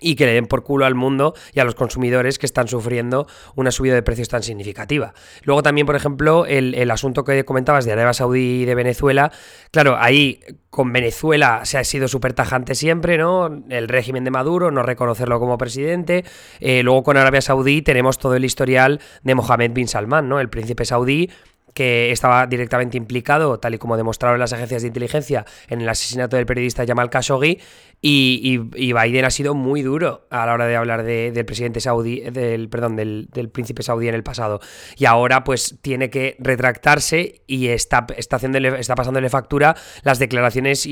y 0.00 0.14
que 0.14 0.26
le 0.26 0.32
den 0.32 0.46
por 0.46 0.62
culo 0.62 0.86
al 0.86 0.94
mundo 0.94 1.34
y 1.52 1.60
a 1.60 1.64
los 1.64 1.74
consumidores 1.74 2.38
que 2.38 2.46
están 2.46 2.68
sufriendo 2.68 3.26
una 3.54 3.70
subida 3.70 3.94
de 3.94 4.02
precios 4.02 4.28
tan 4.28 4.42
significativa. 4.42 5.14
Luego 5.42 5.62
también, 5.62 5.86
por 5.86 5.96
ejemplo, 5.96 6.46
el, 6.46 6.90
asunto 6.90 7.24
que 7.24 7.44
comentabas 7.44 7.84
de 7.84 7.92
Arabia 7.92 8.12
Saudí 8.12 8.62
y 8.62 8.64
de 8.64 8.74
Venezuela, 8.74 9.30
claro, 9.70 9.96
ahí 9.98 10.40
con 10.70 10.92
Venezuela 10.92 11.60
se 11.64 11.78
ha 11.78 11.84
sido 11.84 12.08
súper 12.08 12.32
tajante 12.32 12.74
siempre, 12.74 13.18
¿no? 13.18 13.62
El 13.68 13.88
régimen 13.88 14.24
de 14.24 14.30
Maduro, 14.30 14.70
no 14.70 14.82
reconocerlo 14.82 15.38
como 15.38 15.58
presidente. 15.58 16.24
Eh, 16.60 16.82
luego 16.82 17.02
con 17.02 17.16
Arabia 17.16 17.40
Saudí 17.40 17.82
tenemos 17.82 18.18
todo 18.18 18.34
el 18.34 18.44
historial 18.44 19.00
de 19.22 19.34
Mohammed 19.34 19.72
bin 19.72 19.88
Salman, 19.88 20.28
¿no? 20.28 20.40
El 20.40 20.48
príncipe 20.48 20.84
saudí 20.84 21.30
que 21.78 22.10
estaba 22.10 22.48
directamente 22.48 22.96
implicado, 22.96 23.60
tal 23.60 23.72
y 23.72 23.78
como 23.78 23.96
demostraron 23.96 24.40
las 24.40 24.52
agencias 24.52 24.82
de 24.82 24.88
inteligencia, 24.88 25.44
en 25.68 25.80
el 25.80 25.88
asesinato 25.88 26.34
del 26.34 26.44
periodista 26.44 26.84
Jamal 26.84 27.08
Khashoggi. 27.08 27.60
Y, 28.00 28.58
Biden 28.58 29.24
ha 29.24 29.30
sido 29.30 29.54
muy 29.54 29.82
duro 29.82 30.26
a 30.30 30.46
la 30.46 30.54
hora 30.54 30.66
de 30.66 30.76
hablar 30.76 31.04
del 31.04 31.44
presidente 31.44 31.80
saudí, 31.80 32.20
del, 32.20 32.68
perdón, 32.68 32.96
del, 32.96 33.50
príncipe 33.52 33.84
saudí 33.84 34.08
en 34.08 34.16
el 34.16 34.24
pasado. 34.24 34.60
Y 34.96 35.04
ahora, 35.04 35.44
pues, 35.44 35.78
tiene 35.80 36.10
que 36.10 36.36
retractarse 36.40 37.42
y 37.46 37.68
está, 37.68 38.06
está, 38.16 38.36
haciéndole, 38.36 38.80
está 38.80 38.96
pasándole 38.96 39.28
factura 39.30 39.76
las 40.02 40.18
declaraciones 40.18 40.88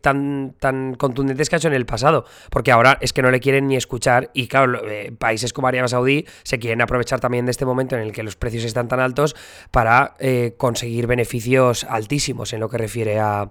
tan, 0.00 0.54
tan 0.58 0.94
contundentes 0.94 1.50
que 1.50 1.56
ha 1.56 1.58
hecho 1.58 1.68
en 1.68 1.74
el 1.74 1.84
pasado. 1.84 2.24
Porque 2.50 2.72
ahora 2.72 2.96
es 3.02 3.12
que 3.12 3.20
no 3.20 3.30
le 3.30 3.40
quieren 3.40 3.68
ni 3.68 3.76
escuchar. 3.76 4.30
Y 4.32 4.48
claro, 4.48 4.88
eh, 4.88 5.12
países 5.18 5.52
como 5.52 5.68
Arabia 5.68 5.88
Saudí 5.88 6.24
se 6.44 6.58
quieren 6.58 6.80
aprovechar 6.80 7.20
también 7.20 7.44
de 7.44 7.50
este 7.50 7.66
momento 7.66 7.96
en 7.96 8.02
el 8.02 8.12
que 8.12 8.22
los 8.22 8.36
precios 8.36 8.64
están 8.64 8.88
tan 8.88 9.00
altos 9.00 9.36
para 9.70 10.14
eh, 10.18 10.29
conseguir 10.56 11.06
beneficios 11.06 11.84
altísimos 11.84 12.52
en 12.52 12.60
lo 12.60 12.68
que 12.68 12.78
refiere 12.78 13.18
a, 13.18 13.50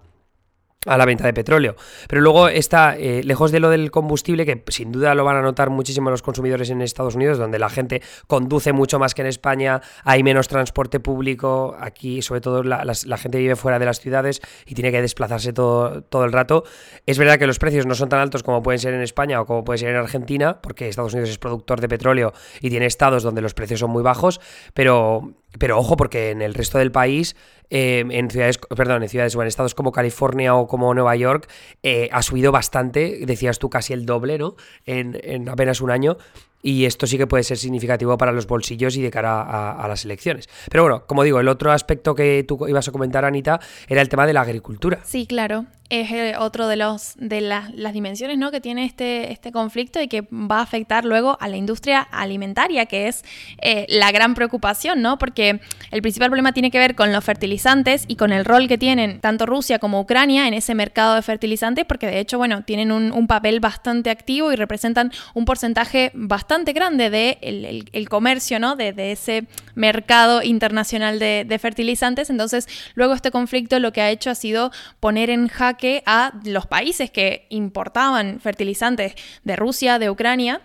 a 0.86 0.98
la 0.98 1.06
venta 1.06 1.26
de 1.26 1.34
petróleo. 1.34 1.76
Pero 2.08 2.22
luego 2.22 2.48
está, 2.48 2.96
eh, 2.98 3.22
lejos 3.24 3.52
de 3.52 3.60
lo 3.60 3.70
del 3.70 3.92
combustible, 3.92 4.46
que 4.46 4.64
sin 4.70 4.92
duda 4.92 5.14
lo 5.14 5.26
van 5.26 5.36
a 5.36 5.42
notar 5.42 5.70
muchísimo 5.70 6.10
los 6.10 6.22
consumidores 6.22 6.70
en 6.70 6.82
Estados 6.82 7.16
Unidos, 7.16 7.38
donde 7.38 7.60
la 7.60 7.70
gente 7.70 8.02
conduce 8.28 8.72
mucho 8.72 8.98
más 8.98 9.14
que 9.14 9.22
en 9.22 9.28
España, 9.28 9.82
hay 10.04 10.24
menos 10.24 10.48
transporte 10.48 11.00
público, 11.00 11.76
aquí 11.80 12.22
sobre 12.22 12.42
todo 12.42 12.64
la, 12.64 12.96
gente 13.18 13.40
vive 13.40 13.56
fuera 13.56 13.78
de 13.78 13.86
las 13.86 14.00
ciudades 14.00 14.42
y 14.66 14.76
tiene 14.76 14.92
que 14.92 15.02
desplazarse 15.02 15.52
todo, 15.52 16.02
todo 16.04 16.24
el 16.24 16.32
rato. 16.32 16.64
Es 17.06 17.18
verdad 17.18 17.38
que 17.38 17.48
los 17.48 17.60
precios 17.60 17.86
no 17.86 17.96
son 17.96 18.08
tan 18.08 18.20
altos 18.20 18.44
como 18.44 18.64
pueden 18.64 18.80
ser 18.80 18.94
en 18.94 19.02
España 19.02 19.42
o 19.42 19.46
como 19.46 19.66
puede 19.66 19.80
ser 19.80 19.90
en 19.90 19.98
Argentina, 19.98 20.62
porque 20.62 20.88
Estados 20.88 21.14
Unidos 21.14 21.30
es 21.30 21.38
productor 21.38 21.82
de 21.82 21.90
petróleo 21.90 22.34
y 22.62 22.70
tiene 22.70 22.86
estados 22.86 23.24
donde 23.24 23.42
los 23.42 23.54
precios 23.54 23.82
son 23.82 23.92
muy 23.92 24.02
bajos, 24.02 24.40
pero, 24.74 25.34
pero 25.58 25.80
ojo, 25.80 25.98
porque 25.98 26.30
en 26.30 26.42
el 26.42 26.54
resto 26.54 26.78
del 26.78 26.92
país 26.92 27.36
eh, 27.70 28.04
en 28.10 28.30
ciudades, 28.30 28.58
perdón, 28.58 29.04
en 29.04 29.10
ciudades 29.10 29.36
o 29.36 29.42
en 29.42 29.48
estados 29.48 29.76
como 29.76 29.92
California 29.92 30.56
o 30.56 30.68
como 30.68 30.94
Nueva 30.94 31.16
York, 31.16 31.50
eh, 31.84 32.10
ha 32.12 32.22
subido 32.22 32.52
bastante, 32.52 33.20
decías 33.26 33.60
tú 33.60 33.70
casi 33.70 33.94
el 33.94 34.06
doble, 34.06 34.38
¿no? 34.38 34.56
En, 34.86 35.20
en, 35.24 35.50
apenas 35.50 35.82
un 35.82 35.92
año. 35.92 36.18
Y 36.62 36.84
esto 36.84 37.08
sí 37.08 37.18
que 37.18 37.26
puede 37.26 37.44
ser 37.44 37.58
significativo 37.58 38.18
para 38.18 38.34
los 38.34 38.46
bolsillos 38.46 38.98
y 38.98 39.02
de 39.02 39.10
cara 39.10 39.42
a, 39.42 39.82
a, 39.82 39.88
las 39.88 40.04
elecciones. 40.04 40.50
Pero 40.70 40.84
bueno, 40.84 41.06
como 41.08 41.24
digo, 41.24 41.40
el 41.40 41.48
otro 41.48 41.72
aspecto 41.72 42.14
que 42.16 42.44
tú 42.46 42.68
ibas 42.68 42.86
a 42.90 42.92
comentar, 42.92 43.24
Anita, 43.24 43.62
era 43.88 44.02
el 44.02 44.10
tema 44.10 44.28
de 44.28 44.34
la 44.34 44.42
agricultura. 44.42 45.00
Sí, 45.06 45.26
claro 45.26 45.68
es 45.90 46.12
eh, 46.12 46.36
otro 46.38 46.68
de, 46.68 46.76
los, 46.76 47.14
de 47.18 47.42
las 47.42 47.94
dimensiones 47.94 48.38
¿no? 48.38 48.52
que 48.52 48.62
tiene 48.62 48.86
este, 48.86 49.32
este 49.32 49.52
conflicto 49.52 50.00
y 50.02 50.08
que 50.08 50.22
va 50.32 50.60
a 50.60 50.62
afectar 50.62 51.04
luego 51.04 51.38
a 51.42 51.48
la 51.48 51.58
industria 51.58 52.02
alimentaria, 52.02 52.86
que 52.86 53.08
es 53.08 53.24
eh, 53.62 53.86
la 53.90 54.12
gran 54.12 54.36
preocupación, 54.36 55.02
¿no? 55.02 55.18
porque 55.18 55.60
el 55.90 56.02
principal 56.02 56.30
problema 56.30 56.52
tiene 56.54 56.70
que 56.70 56.78
ver 56.78 56.96
con 56.96 57.12
los 57.12 57.24
fertilizantes 57.24 58.06
y 58.08 58.18
con 58.18 58.32
el 58.32 58.46
rol 58.46 58.68
que 58.68 58.78
tienen 58.78 59.20
tanto 59.20 59.48
Rusia 59.48 59.80
como 59.80 60.00
Ucrania 60.00 60.48
en 60.48 60.54
ese 60.54 60.76
mercado 60.76 61.16
de 61.16 61.24
fertilizantes, 61.24 61.86
porque 61.86 62.06
de 62.06 62.20
hecho 62.20 62.38
bueno, 62.38 62.64
tienen 62.64 62.92
un, 62.92 63.30
papel 63.30 63.60
bastante 63.60 64.10
activo 64.10 64.52
y 64.52 64.56
representan 64.56 65.12
un 65.36 65.46
porcentaje 65.46 66.10
bastante 66.16 66.74
grande 66.74 67.12
del 67.12 67.40
de 67.40 67.90
el, 67.94 68.10
comercio 68.10 68.60
¿no? 68.60 68.76
de, 68.76 68.92
de, 68.92 69.12
ese 69.12 69.46
mercado 69.76 70.42
internacional 70.42 71.20
de, 71.20 71.46
de 71.48 71.60
fertilizantes. 71.60 72.32
Entonces, 72.32 72.68
luego 72.96 73.14
este 73.14 73.30
conflicto 73.30 73.78
lo 73.78 73.94
que 73.94 74.02
ha 74.02 74.10
hecho 74.10 74.32
ha 74.32 74.36
sido 74.36 74.72
poner 75.00 75.30
en 75.30 75.48
jaque 75.48 75.79
a 76.06 76.34
los 76.44 76.68
países 76.68 77.12
que 77.12 77.48
importaban 77.50 78.40
fertilizantes 78.40 79.16
de 79.44 79.56
Rusia, 79.56 80.00
de 80.00 80.10
Ucrania, 80.10 80.62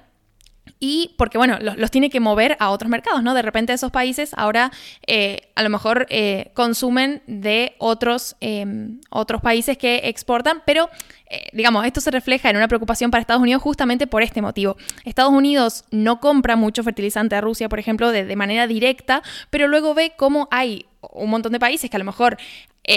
y 0.80 1.14
porque, 1.16 1.38
bueno, 1.38 1.58
los, 1.60 1.90
tiene 1.90 2.10
que 2.10 2.20
mover 2.20 2.56
a 2.60 2.70
otros 2.70 2.90
mercados, 2.90 3.22
¿no? 3.22 3.34
De 3.34 3.42
repente 3.42 3.72
esos 3.72 3.90
países 3.90 4.32
ahora 4.36 4.70
eh, 5.06 5.50
a 5.54 5.62
lo 5.62 5.70
mejor 5.70 6.06
eh, 6.10 6.50
consumen 6.54 7.22
de 7.26 7.74
otros, 7.78 8.36
em, 8.40 9.00
otros 9.10 9.40
países 9.40 9.78
que 9.78 10.02
exportan, 10.04 10.62
pero, 10.66 10.90
eh, 11.30 11.48
digamos, 11.52 11.86
esto 11.86 12.00
se 12.00 12.10
refleja 12.10 12.50
en 12.50 12.56
una 12.56 12.68
preocupación 12.68 13.10
para 13.10 13.20
Estados 13.20 13.42
Unidos 13.42 13.62
justamente 13.62 14.06
por 14.06 14.22
este 14.22 14.42
motivo. 14.42 14.76
Estados 15.04 15.32
Unidos 15.32 15.84
no 15.90 16.20
compra 16.20 16.56
mucho 16.56 16.82
fertilizante 16.82 17.36
a 17.36 17.40
Rusia, 17.40 17.68
por 17.68 17.78
ejemplo, 17.78 18.10
de 18.10 18.36
manera 18.36 18.66
directa, 18.66 19.22
pero 19.50 19.68
luego 19.68 19.94
ve 19.94 20.12
cómo 20.16 20.48
hay 20.50 20.86
un 21.12 21.30
montón 21.30 21.52
de 21.52 21.60
países 21.60 21.90
que 21.90 21.96
a 21.96 21.98
lo 21.98 22.04
mejor 22.04 22.36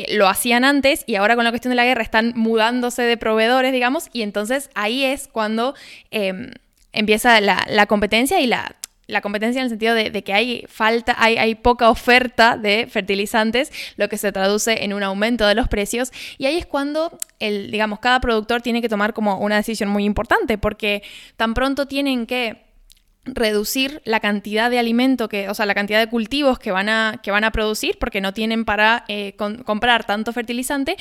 lo 0.09 0.27
hacían 0.27 0.65
antes 0.65 1.03
y 1.07 1.15
ahora 1.15 1.35
con 1.35 1.43
la 1.43 1.51
cuestión 1.51 1.71
de 1.71 1.75
la 1.75 1.85
guerra 1.85 2.03
están 2.03 2.33
mudándose 2.35 3.03
de 3.03 3.17
proveedores, 3.17 3.71
digamos, 3.71 4.09
y 4.13 4.21
entonces 4.21 4.69
ahí 4.75 5.03
es 5.03 5.27
cuando 5.27 5.75
em, 6.11 6.51
empieza 6.91 7.39
la, 7.41 7.85
competencia 7.87 8.39
y 8.41 8.47
la, 8.47 8.75
la 9.07 9.21
competencia 9.21 9.59
en 9.59 9.65
el 9.65 9.69
sentido 9.69 9.95
de, 9.95 10.23
que 10.23 10.33
hay 10.33 10.65
falta, 10.67 11.15
hay, 11.17 11.37
hay, 11.37 11.55
poca 11.55 11.89
oferta 11.89 12.57
de 12.57 12.87
fertilizantes, 12.89 13.71
lo 13.95 14.09
que 14.09 14.17
se 14.17 14.31
traduce 14.31 14.83
en 14.83 14.93
un 14.93 15.03
aumento 15.03 15.47
de 15.47 15.55
los 15.55 15.67
precios. 15.67 16.11
Y 16.37 16.45
ahí 16.45 16.57
es 16.57 16.65
cuando 16.65 17.17
el, 17.39 17.71
digamos, 17.71 17.99
cada 17.99 18.19
productor 18.19 18.61
tiene 18.61 18.81
que 18.81 18.89
tomar 18.89 19.13
como 19.13 19.37
una 19.37 19.55
decisión 19.55 19.89
muy 19.89 20.03
importante, 20.03 20.57
porque 20.57 21.03
tan 21.37 21.53
pronto 21.53 21.85
tienen 21.85 22.25
que 22.25 22.66
reducir 23.33 24.01
la 24.05 24.19
cantidad 24.19 24.69
de 24.69 24.79
alimento 24.79 25.29
que, 25.29 25.49
o 25.49 25.53
sea, 25.53 25.65
la 25.65 25.75
cantidad 25.75 25.99
de 25.99 26.09
cultivos 26.09 26.59
que 26.59 26.71
van 26.71 26.89
a, 26.89 27.19
que 27.21 27.31
van 27.31 27.43
a 27.43 27.51
producir 27.51 27.97
porque 27.99 28.21
no 28.21 28.33
tienen 28.33 28.65
para 28.65 29.05
eh, 29.07 29.35
comprar 29.35 30.05
tanto 30.05 30.33
fertilizante 30.33 30.97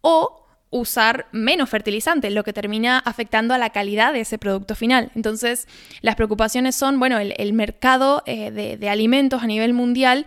o 0.00 0.46
usar 0.70 1.26
menos 1.32 1.70
fertilizante, 1.70 2.30
lo 2.30 2.44
que 2.44 2.52
termina 2.52 2.98
afectando 2.98 3.54
a 3.54 3.58
la 3.58 3.70
calidad 3.70 4.12
de 4.12 4.20
ese 4.20 4.38
producto 4.38 4.74
final. 4.74 5.10
Entonces, 5.14 5.68
las 6.00 6.16
preocupaciones 6.16 6.74
son, 6.74 6.98
bueno, 6.98 7.18
el, 7.18 7.52
mercado 7.52 8.22
eh, 8.26 8.50
de, 8.50 8.88
alimentos 8.88 9.42
a 9.42 9.46
nivel 9.46 9.72
mundial 9.74 10.26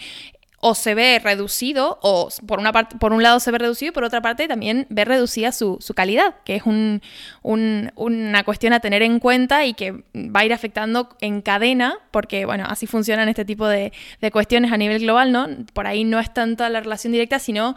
o 0.61 0.75
se 0.75 0.95
ve 0.95 1.19
reducido, 1.23 1.99
o 2.01 2.29
por, 2.45 2.59
una 2.59 2.71
parte, 2.71 2.97
por 2.97 3.13
un 3.13 3.23
lado 3.23 3.39
se 3.39 3.51
ve 3.51 3.57
reducido 3.57 3.89
y 3.89 3.93
por 3.93 4.03
otra 4.03 4.21
parte 4.21 4.47
también 4.47 4.85
ve 4.89 5.05
reducida 5.05 5.51
su, 5.51 5.79
calidad, 5.95 6.35
que 6.43 6.55
es 6.55 6.63
una 7.43 8.43
cuestión 8.43 8.73
a 8.73 8.79
tener 8.79 9.01
en 9.01 9.19
cuenta 9.19 9.65
y 9.65 9.73
que 9.73 10.03
va 10.15 10.41
a 10.41 10.45
ir 10.45 10.53
afectando 10.53 11.09
en 11.21 11.41
cadena, 11.41 11.99
porque 12.11 12.45
bueno, 12.45 12.65
así 12.67 12.87
funcionan 12.87 13.29
este 13.29 13.45
tipo 13.45 13.67
de, 13.67 13.93
de 14.21 14.31
cuestiones 14.31 14.71
a 14.71 14.77
nivel 14.77 14.99
global, 15.01 15.31
¿no? 15.31 15.47
Por 15.73 15.87
ahí 15.87 16.03
no 16.03 16.19
es 16.19 16.33
tanto 16.33 16.67
la 16.67 16.81
relación 16.81 17.13
directa, 17.13 17.39
sino 17.39 17.75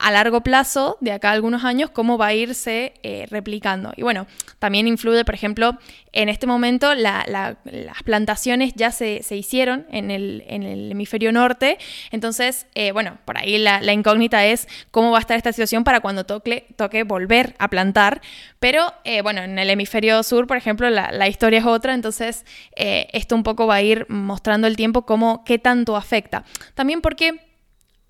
a 0.00 0.10
largo 0.10 0.40
plazo, 0.40 0.96
de 1.00 1.12
acá 1.12 1.30
a 1.30 1.32
algunos 1.32 1.64
años, 1.64 1.90
cómo 1.90 2.16
va 2.16 2.28
a 2.28 2.34
irse 2.34 2.94
eh, 3.02 3.26
replicando. 3.30 3.92
Y 3.96 4.02
bueno, 4.02 4.26
también 4.58 4.88
influye, 4.88 5.24
por 5.26 5.34
ejemplo, 5.34 5.78
en 6.12 6.28
este 6.28 6.46
momento 6.46 6.94
las 6.94 7.56
plantaciones 8.04 8.72
ya 8.74 8.90
se, 8.90 9.22
hicieron 9.30 9.86
en 9.92 10.10
el, 10.10 10.42
hemisferio 10.90 11.32
norte, 11.32 11.78
entonces, 12.10 12.66
eh, 12.74 12.92
bueno, 12.92 13.18
por 13.24 13.38
ahí 13.38 13.58
la, 13.58 13.92
incógnita 13.92 14.44
es 14.46 14.68
cómo 14.90 15.10
va 15.10 15.18
a 15.18 15.20
estar 15.20 15.36
esta 15.36 15.52
situación 15.52 15.84
para 15.84 16.00
cuando 16.00 16.24
toque, 16.24 16.66
toque 16.76 17.04
volver 17.04 17.54
a 17.58 17.68
plantar, 17.68 18.22
pero 18.58 18.92
eh, 19.04 19.20
bueno, 19.20 19.42
en 19.42 19.58
el 19.58 19.68
hemisferio 19.68 20.22
sur, 20.22 20.46
por 20.46 20.56
ejemplo, 20.56 20.88
la, 20.88 21.28
historia 21.28 21.60
es 21.60 21.66
otra, 21.66 21.94
entonces 21.94 22.44
esto 22.74 23.36
un 23.36 23.42
poco 23.42 23.66
va 23.66 23.76
a 23.76 23.82
ir 23.82 24.06
mostrando 24.08 24.66
el 24.66 24.76
tiempo 24.76 25.02
cómo, 25.02 25.44
qué 25.44 25.58
tanto 25.58 25.94
afecta. 25.94 26.44
También 26.74 27.02
porque 27.02 27.49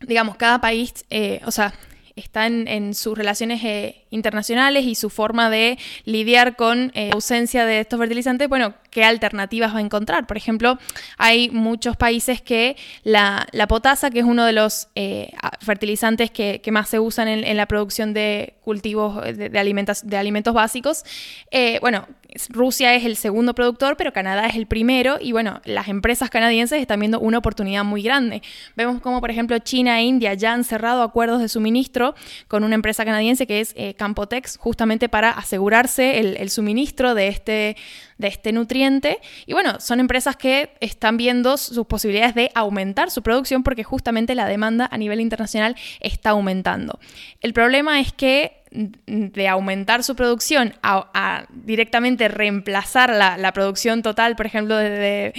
digamos, 0.00 0.36
cada 0.36 0.60
país, 0.60 1.04
eh, 1.10 1.40
o 1.46 1.50
sea, 1.50 1.74
está 2.16 2.46
en, 2.46 2.94
sus 2.94 3.16
relaciones 3.16 3.62
eh, 3.64 3.99
internacionales 4.10 4.84
y 4.84 4.94
su 4.94 5.10
forma 5.10 5.50
de 5.50 5.78
lidiar 6.04 6.56
con 6.56 6.92
eh, 6.94 7.10
ausencia 7.12 7.64
de 7.64 7.80
estos 7.80 7.98
fertilizantes, 7.98 8.48
bueno, 8.48 8.74
¿qué 8.90 9.04
alternativas 9.04 9.74
va 9.74 9.78
a 9.78 9.82
encontrar? 9.82 10.26
Por 10.26 10.36
ejemplo, 10.36 10.78
hay 11.16 11.50
muchos 11.50 11.96
países 11.96 12.42
que 12.42 12.76
la, 13.04 13.46
potasa, 13.68 14.10
que 14.10 14.20
es 14.20 14.24
uno 14.24 14.44
de 14.44 14.52
los 14.52 14.88
fertilizantes 15.60 16.30
que, 16.30 16.60
más 16.70 16.88
se 16.88 17.00
usan 17.00 17.28
en, 17.28 17.56
la 17.56 17.66
producción 17.66 18.14
de 18.14 18.54
cultivos 18.62 19.22
de, 19.36 19.58
alimentos, 19.58 20.06
de 20.06 20.16
alimentos 20.16 20.54
básicos, 20.54 21.04
bueno, 21.80 22.06
Rusia 22.48 22.94
es 22.94 23.04
el 23.04 23.16
segundo 23.16 23.54
productor, 23.54 23.96
pero 23.96 24.12
Canadá 24.12 24.46
es 24.46 24.56
el 24.56 24.66
primero 24.66 25.18
y 25.20 25.32
bueno, 25.32 25.60
las 25.64 25.88
empresas 25.88 26.30
canadienses 26.30 26.80
están 26.80 27.00
viendo 27.00 27.18
una 27.20 27.38
oportunidad 27.38 27.84
muy 27.84 28.02
grande. 28.02 28.42
Vemos 28.76 29.00
como 29.00 29.20
por 29.20 29.30
ejemplo 29.30 29.58
China 29.58 29.98
e 30.00 30.04
India 30.04 30.34
ya 30.34 30.52
han 30.52 30.64
cerrado 30.64 31.02
acuerdos 31.02 31.40
de 31.40 31.48
suministro 31.48 32.14
con 32.48 32.64
una 32.64 32.74
empresa 32.74 33.04
canadiense 33.04 33.46
que 33.46 33.60
es 33.60 33.72
eh, 33.76 33.94
Campotex, 34.00 34.56
justamente 34.56 35.10
para 35.10 35.28
asegurarse 35.28 36.20
el, 36.20 36.48
suministro 36.48 37.14
de 37.14 37.28
este, 37.28 37.76
de 38.16 38.28
este 38.28 38.50
nutriente. 38.50 39.18
Y 39.44 39.52
bueno, 39.52 39.78
son 39.78 40.00
empresas 40.00 40.36
que 40.36 40.72
están 40.80 41.18
viendo 41.18 41.58
sus 41.58 41.86
posibilidades 41.86 42.34
de 42.34 42.50
aumentar 42.54 43.10
su 43.10 43.22
producción 43.22 43.62
porque 43.62 43.84
justamente 43.84 44.34
la 44.34 44.46
demanda 44.46 44.88
a 44.90 44.96
nivel 44.96 45.20
internacional 45.20 45.76
está 46.00 46.30
aumentando. 46.30 46.98
El 47.42 47.52
problema 47.52 48.00
es 48.00 48.10
que 48.14 48.59
de 48.70 49.48
aumentar 49.48 50.04
su 50.04 50.14
producción 50.14 50.74
a, 50.82 51.46
directamente 51.50 52.28
reemplazar 52.28 53.10
la, 53.10 53.52
producción 53.52 54.02
total, 54.02 54.36
por 54.36 54.46
ejemplo, 54.46 54.76
de, 54.76 55.32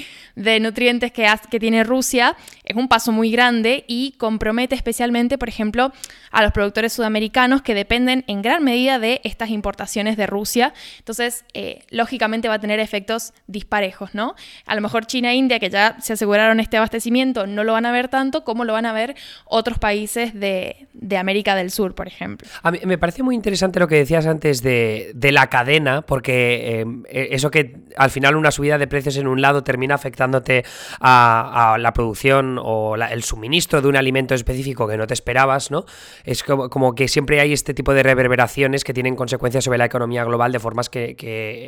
nutrientes 0.59 1.11
que, 1.11 1.27
que 1.49 1.59
tiene 1.59 1.83
Rusia, 1.83 2.35
es 2.63 2.75
un 2.75 2.87
paso 2.87 3.11
muy 3.11 3.31
grande 3.31 3.85
y 3.87 4.13
compromete 4.17 4.75
especialmente, 4.75 5.37
por 5.37 5.49
ejemplo, 5.49 5.93
a 6.31 6.41
los 6.41 6.51
productores 6.51 6.93
sudamericanos 6.93 7.61
que 7.61 7.73
dependen 7.73 8.23
en 8.27 8.41
gran 8.41 8.63
medida 8.63 8.99
de 8.99 9.21
estas 9.23 9.49
importaciones 9.49 10.17
de 10.17 10.27
Rusia. 10.27 10.73
Entonces, 10.99 11.45
eh, 11.53 11.83
lógicamente 11.89 12.47
va 12.47 12.55
a 12.55 12.59
tener 12.59 12.79
efectos 12.79 13.33
disparejos, 13.47 14.13
¿no? 14.13 14.35
A 14.65 14.75
lo 14.75 14.81
mejor 14.81 15.05
China 15.05 15.31
e 15.31 15.35
India, 15.35 15.59
que 15.59 15.69
ya 15.69 15.97
se 16.01 16.13
aseguraron 16.13 16.59
este 16.59 16.77
abastecimiento, 16.77 17.47
no 17.47 17.63
lo 17.63 17.73
van 17.73 17.85
a 17.85 17.91
ver 17.91 18.09
tanto 18.09 18.43
como 18.43 18.65
lo 18.65 18.73
van 18.73 18.85
a 18.85 18.93
ver 18.93 19.15
otros 19.45 19.79
países 19.79 20.33
de, 20.33 20.87
América 21.17 21.55
del 21.55 21.71
Sur, 21.71 21.93
por 21.93 22.07
ejemplo. 22.07 22.47
Me 22.85 22.97
parece 22.97 23.20
muy 23.23 23.35
interesante 23.35 23.79
lo 23.79 23.87
que 23.87 23.95
decías 23.95 24.25
antes 24.27 24.61
de, 24.61 25.13
la 25.31 25.47
cadena, 25.47 26.01
porque 26.01 26.83
eh, 27.09 27.27
eso 27.31 27.51
que 27.51 27.77
al 27.95 28.09
final 28.09 28.35
una 28.35 28.51
subida 28.51 28.77
de 28.77 28.87
precios 28.87 29.17
en 29.17 29.27
un 29.27 29.41
lado 29.41 29.63
termina 29.63 29.95
afectándote 29.95 30.65
a, 30.99 31.77
la 31.79 31.93
producción 31.93 32.59
o 32.61 32.95
el 32.95 33.23
suministro 33.23 33.81
de 33.81 33.87
un 33.87 33.95
alimento 33.95 34.35
específico 34.35 34.87
que 34.87 34.97
no 34.97 35.07
te 35.07 35.13
esperabas, 35.13 35.71
¿no? 35.71 35.85
Es 36.23 36.43
como, 36.43 36.95
que 36.95 37.07
siempre 37.07 37.39
hay 37.39 37.53
este 37.53 37.73
tipo 37.73 37.93
de 37.93 38.03
reverberaciones 38.03 38.83
que 38.83 38.93
tienen 38.93 39.15
consecuencias 39.15 39.63
sobre 39.63 39.77
la 39.77 39.85
economía 39.85 40.23
global 40.23 40.51
de 40.51 40.59
formas 40.59 40.89
que, 40.89 41.15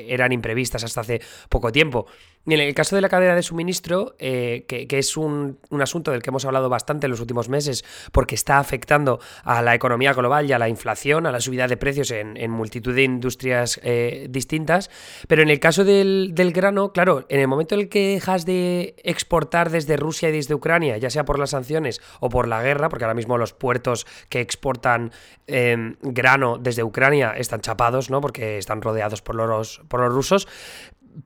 eran 0.09 0.31
imprevistas 0.31 0.83
hasta 0.83 1.01
hace 1.01 1.21
poco 1.49 1.71
tiempo. 1.71 2.07
En 2.45 2.59
el 2.59 2.73
caso 2.73 2.95
de 2.97 3.01
la 3.01 3.07
cadena 3.07 3.35
de 3.35 3.41
suministro, 3.41 4.15
eh, 4.19 4.65
que, 4.67 4.99
es 4.99 5.15
un, 5.15 5.59
asunto 5.79 6.11
del 6.11 6.21
que 6.21 6.29
hemos 6.29 6.43
hablado 6.43 6.67
bastante 6.67 7.07
en 7.07 7.11
los 7.11 7.21
últimos 7.21 7.47
meses, 7.47 7.85
porque 8.11 8.35
está 8.35 8.59
afectando 8.59 9.21
a 9.45 9.61
la 9.61 9.73
economía 9.75 10.11
global 10.13 10.49
y 10.49 10.51
a 10.51 10.59
la 10.59 10.67
inflación, 10.67 11.25
a 11.25 11.31
la 11.31 11.39
subida 11.39 11.67
de 11.67 11.77
precios 11.77 12.11
en, 12.11 12.51
multitud 12.51 12.93
de 12.93 13.03
industrias 13.03 13.79
eh, 13.83 14.27
distintas, 14.29 14.89
pero 15.29 15.41
en 15.41 15.49
el 15.49 15.61
caso 15.61 15.85
del, 15.85 16.31
del 16.33 16.51
grano, 16.51 16.91
claro, 16.91 17.25
en 17.29 17.39
el 17.39 17.47
momento 17.47 17.75
en 17.75 17.81
el 17.81 17.89
que 17.89 18.13
dejas 18.15 18.45
de 18.45 18.95
exportar 19.03 19.69
desde 19.69 19.95
Rusia 19.95 20.27
y 20.27 20.33
desde 20.33 20.53
Ucrania, 20.53 20.97
ya 20.97 21.09
sea 21.09 21.23
por 21.23 21.39
las 21.39 21.51
sanciones 21.51 22.01
o 22.19 22.29
por 22.29 22.49
la 22.49 22.61
guerra, 22.61 22.89
porque 22.89 23.05
ahora 23.05 23.15
mismo 23.15 23.37
los 23.37 23.53
puertos 23.53 24.05
que 24.27 24.41
exportan 24.41 25.11
em, 25.47 25.95
grano 26.01 26.57
desde 26.57 26.83
Ucrania 26.83 27.33
están 27.37 27.61
chapados, 27.61 28.09
¿no? 28.09 28.19
Porque 28.19 28.57
están 28.57 28.81
rodeados 28.81 29.21
por 29.21 29.35
los, 29.35 29.81
por 29.87 30.01
los 30.01 30.13
rusos. 30.13 30.47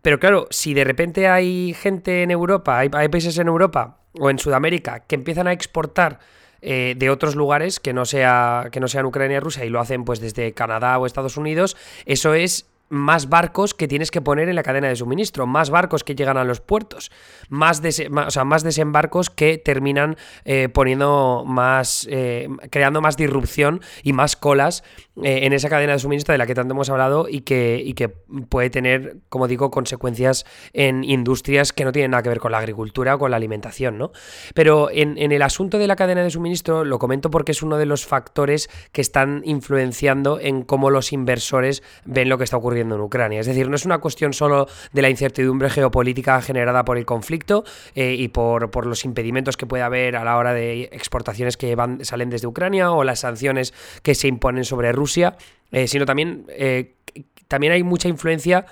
Pero 0.02 0.20
claro, 0.20 0.48
si 0.50 0.74
de 0.74 0.84
repente 0.84 1.28
hay 1.28 1.74
gente 1.74 2.24
en 2.24 2.32
Europa, 2.32 2.80
hay, 2.80 2.90
países 2.90 3.38
en 3.38 3.48
Europa 3.48 4.00
o 4.14 4.30
en 4.30 4.40
Sudamérica 4.40 5.02
que 5.02 5.16
empiezan 5.16 5.48
a 5.48 5.54
exportar 5.54 6.20
eh, 6.62 6.96
de 6.98 7.10
otros 7.10 7.36
lugares 7.36 7.80
que 7.80 7.94
no, 7.94 8.06
sea, 8.06 8.70
que 8.72 8.80
no 8.80 8.88
sean 8.88 9.06
Ucrania 9.06 9.38
y 9.38 9.40
Rusia 9.40 9.66
y 9.66 9.70
lo 9.70 9.80
hacen 9.80 10.06
pues 10.06 10.20
desde 10.20 10.54
Canadá 10.54 10.98
o 10.98 11.06
Estados 11.06 11.38
Unidos, 11.38 11.78
eso 12.06 12.34
es 12.34 12.68
más 12.90 13.30
barcos 13.30 13.74
que 13.74 13.88
tienes 13.88 14.12
que 14.12 14.22
poner 14.22 14.50
en 14.50 14.56
la 14.56 14.64
cadena 14.64 14.88
de 14.88 14.96
suministro, 14.96 15.46
más 15.46 15.70
barcos 15.70 16.04
que 16.04 16.16
llegan 16.16 16.38
a 16.38 16.44
los 16.44 16.62
puertos, 16.62 17.12
más, 17.50 17.82
más, 18.10 18.64
desembarcos 18.64 19.30
que 19.30 19.58
terminan 19.58 20.16
eh, 20.46 20.70
poniendo 20.70 21.44
más, 21.46 22.08
eh, 22.10 22.48
creando 22.70 23.02
más 23.02 23.18
disrupción 23.18 23.82
y 24.04 24.14
más 24.14 24.36
colas 24.36 24.84
eh, 25.22 25.42
en 25.44 25.54
esa 25.54 25.70
cadena 25.70 25.94
de 25.94 26.00
suministro 26.00 26.32
de 26.32 26.38
la 26.38 26.48
que 26.48 26.56
tanto 26.56 26.74
hemos 26.74 26.90
hablado 26.90 27.28
y 27.30 27.42
que, 27.42 28.14
puede 28.50 28.70
tener, 28.70 29.18
como 29.30 29.48
digo, 29.48 29.72
consecuencias 29.72 30.46
en 30.74 31.04
industrias 31.04 31.74
que 31.74 31.84
no 31.84 31.92
tienen 31.92 32.12
nada 32.12 32.24
que 32.24 32.30
ver 32.30 32.40
con 32.40 32.52
la 32.52 32.60
agricultura 32.60 33.16
o 33.16 33.20
con 33.20 33.32
la 33.32 33.38
alimentación, 33.38 33.98
¿no? 33.98 34.12
Pero 34.54 34.90
en 34.92 35.32
el 35.32 35.42
asunto 35.42 35.78
de 35.78 35.88
la 35.88 35.96
cadena 35.96 36.24
de 36.24 36.30
suministro 36.30 36.86
lo 36.86 37.00
comento 37.00 37.30
porque 37.30 37.52
es 37.52 37.62
uno 37.62 37.78
de 37.78 37.86
los 37.86 38.06
factores 38.06 38.70
que 38.92 39.02
están 39.02 39.42
influenciando 39.46 40.40
en 40.40 40.64
cómo 40.64 40.90
los 40.90 41.12
inversores 41.12 41.84
ven 42.06 42.30
lo 42.30 42.38
que 42.38 42.44
está 42.44 42.58
ocurriendo 42.58 42.77
en 42.82 43.02
Ucrania. 43.02 43.40
Es 43.40 43.46
decir, 43.46 43.70
no 43.70 43.76
es 43.76 43.86
una 43.86 44.00
cuestión 44.00 44.34
solo 44.34 44.68
de 44.92 45.02
la 45.02 45.10
incertidumbre 45.10 45.70
geopolítica 45.70 46.42
generada 46.42 46.86
por 46.86 46.98
el 46.98 47.06
conflicto 47.06 47.64
eh, 47.96 48.16
y 48.18 48.28
por, 48.30 48.72
por, 48.72 48.86
los 48.86 49.06
impedimentos 49.06 49.58
que 49.58 49.66
puede 49.66 49.84
haber 49.84 50.16
a 50.16 50.24
la 50.24 50.38
hora 50.38 50.54
de 50.54 50.84
exportaciones 50.92 51.58
que 51.58 51.76
van, 51.76 52.04
salen 52.06 52.30
desde 52.30 52.48
Ucrania 52.48 52.92
o 52.92 53.04
las 53.04 53.20
sanciones 53.20 53.74
que 54.02 54.16
se 54.16 54.28
imponen 54.28 54.64
sobre 54.64 54.92
Rusia, 54.92 55.38
eh, 55.72 55.88
sino 55.88 56.06
también, 56.06 56.46
eh, 56.50 56.96
también 57.48 57.74
hay 57.74 57.84
mucha 57.84 58.08
influencia 58.08 58.66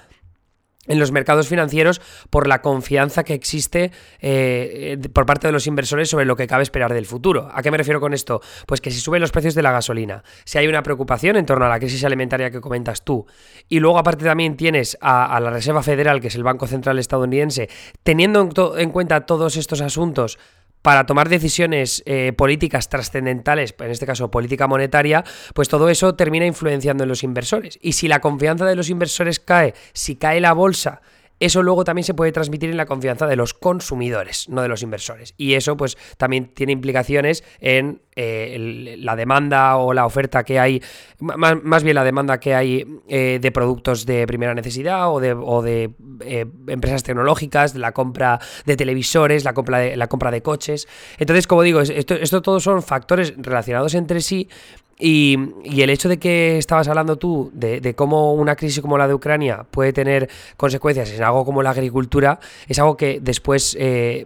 en 0.88 1.00
los 1.00 1.12
mercados 1.12 1.48
financieros 1.48 2.02
por 2.30 2.48
la 2.48 2.62
confianza 2.62 3.24
que 3.24 3.34
existe 3.34 3.92
eh, 4.20 4.98
por 5.14 5.26
parte 5.26 5.48
de 5.48 5.54
los 5.54 5.68
inversores 5.68 6.10
sobre 6.10 6.26
lo 6.26 6.36
que 6.36 6.48
cabe 6.48 6.64
esperar 6.64 6.94
del 6.94 7.06
futuro. 7.06 7.50
¿A 7.54 7.62
qué 7.62 7.72
me 7.72 7.78
refiero 7.78 8.00
con 8.00 8.14
esto? 8.14 8.42
Pues 8.66 8.82
que 8.82 8.92
si 8.92 9.00
suben 9.00 9.22
los 9.22 9.32
precios 9.32 9.56
de 9.56 9.62
la 9.62 9.72
gasolina, 9.72 10.24
si 10.44 10.58
hay 10.58 10.68
una 10.68 10.84
preocupación 10.84 11.36
en 11.36 11.46
torno 11.46 11.66
a 11.66 11.70
la 11.70 11.80
crisis 11.80 12.04
alimentaria 12.04 12.52
que 12.52 12.62
comentas 12.62 13.04
tú, 13.04 13.26
y 13.70 13.80
luego 13.80 13.98
aparte 13.98 14.26
también 14.26 14.56
tienes 14.56 14.98
a, 15.02 15.40
la 15.40 15.50
Reserva 15.50 15.84
Federal, 15.84 16.22
que 16.22 16.28
es 16.28 16.36
el 16.36 16.44
Banco 16.44 16.68
Central 16.68 17.00
estadounidense, 17.00 17.70
teniendo 18.04 18.78
en 18.78 18.92
cuenta 18.92 19.26
todos 19.26 19.58
estos 19.58 19.82
asuntos, 19.82 20.38
para 20.86 21.08
tomar 21.08 21.30
decisiones 21.30 22.04
eh, 22.06 22.32
políticas 22.38 22.90
trascendentales, 22.90 23.74
en 23.80 23.90
este 23.90 24.06
caso 24.06 24.30
política 24.30 24.68
monetaria, 24.68 25.24
pues 25.56 25.68
todo 25.68 25.90
eso 25.90 26.14
termina 26.14 26.46
influenciando 26.46 27.06
en 27.06 27.10
los 27.10 27.24
inversores. 27.24 27.80
Y 27.82 27.94
si 27.94 28.08
la 28.08 28.22
confianza 28.22 28.68
de 28.68 28.76
los 28.76 28.92
inversores 28.92 29.40
cae, 29.40 29.74
si 29.94 30.16
cae 30.16 30.40
la 30.40 30.54
bolsa, 30.54 31.02
eso 31.40 31.64
luego 31.64 31.84
también 31.84 32.04
se 32.04 32.14
puede 32.14 32.32
transmitir 32.32 32.70
en 32.70 32.78
la 32.78 32.86
confianza 32.86 33.28
de 33.28 33.36
los 33.36 33.54
consumidores, 33.54 34.48
no 34.50 34.62
de 34.62 34.68
los 34.68 34.82
inversores. 34.84 35.34
Y 35.38 35.54
eso 35.54 35.76
pues 35.76 35.98
también 36.18 36.54
tiene 36.54 36.72
implicaciones 36.72 37.44
en 37.60 38.02
eh, 38.16 38.96
la 39.00 39.16
demanda 39.18 39.76
o 39.78 39.94
la 39.94 40.06
oferta 40.06 40.44
que 40.46 40.60
hay, 40.60 40.82
más, 41.20 41.84
bien 41.84 41.96
la 41.96 42.06
demanda 42.06 42.40
que 42.40 42.56
hay 42.56 42.86
eh, 43.10 43.40
de 43.42 43.52
productos 43.52 44.06
de 44.06 44.26
primera 44.26 44.54
necesidad 44.54 45.12
o 45.12 45.20
de, 45.20 45.92
eh, 46.22 46.46
empresas 46.68 47.04
tecnológicas, 47.04 47.74
de 47.74 47.80
la 47.80 47.92
compra 47.92 48.40
de 48.66 48.78
televisores, 48.78 49.44
la 49.44 49.54
compra 49.54 49.80
de, 49.80 49.98
la 49.98 50.08
compra 50.08 50.32
de 50.32 50.42
coches. 50.42 50.88
Entonces, 51.18 51.48
como 51.48 51.64
digo, 51.64 51.82
esto, 51.82 52.14
esto 52.14 52.42
todos 52.42 52.64
son 52.64 52.82
factores 52.82 53.34
relacionados 53.38 53.94
entre 53.96 54.22
sí 54.22 54.48
y, 54.98 55.38
el 55.82 55.90
hecho 55.90 56.08
de 56.08 56.18
que 56.18 56.58
estabas 56.58 56.88
hablando 56.88 57.18
tú 57.18 57.52
de, 57.54 57.94
cómo 57.96 58.34
una 58.34 58.56
crisis 58.56 58.82
como 58.82 58.98
la 58.98 59.08
de 59.08 59.14
Ucrania 59.14 59.66
puede 59.70 59.92
tener 59.92 60.30
consecuencias 60.56 61.12
en 61.12 61.24
algo 61.24 61.44
como 61.44 61.62
la 61.62 61.72
agricultura, 61.72 62.40
es 62.68 62.80
algo 62.80 62.96
que 62.96 63.20
después 63.22 63.76
eh, 63.78 64.26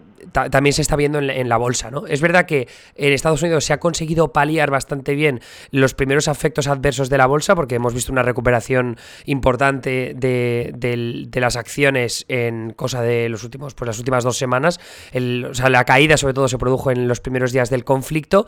también 0.51 0.73
se 0.73 0.82
está 0.82 0.95
viendo 0.95 1.19
en 1.19 1.49
la, 1.49 1.58
bolsa. 1.58 1.89
¿no? 1.89 2.05
Es 2.05 2.21
verdad 2.21 2.45
que 2.45 2.67
en 2.95 3.13
Estados 3.13 3.41
Unidos 3.41 3.65
se 3.65 3.73
ha 3.73 3.79
conseguido 3.79 4.32
paliar 4.32 4.69
bastante 4.69 5.15
bien 5.15 5.41
los 5.71 5.95
primeros 5.95 6.27
efectos 6.27 6.67
adversos 6.67 7.10
de 7.10 7.17
la 7.17 7.25
bolsa, 7.25 7.55
porque 7.55 7.75
hemos 7.75 7.93
visto 7.93 8.12
una 8.12 8.21
recuperación 8.23 8.97
importante 9.25 10.13
de, 10.15 11.29
las 11.34 11.55
acciones 11.55 12.25
en 12.27 12.73
cosa 12.73 13.01
de 13.01 13.27
los 13.29 13.43
últimos, 13.43 13.73
pues 13.73 13.88
las 13.88 13.97
últimas 13.97 14.23
dos 14.23 14.38
semanas. 14.38 14.79
o 15.15 15.53
sea, 15.53 15.69
la 15.69 15.84
caída 15.86 16.17
sobre 16.17 16.34
todo 16.36 16.47
se 16.47 16.60
produjo 16.60 16.91
en 16.91 17.08
los 17.08 17.21
primeros 17.21 17.51
días 17.51 17.69
del 17.69 17.84
conflicto 17.84 18.45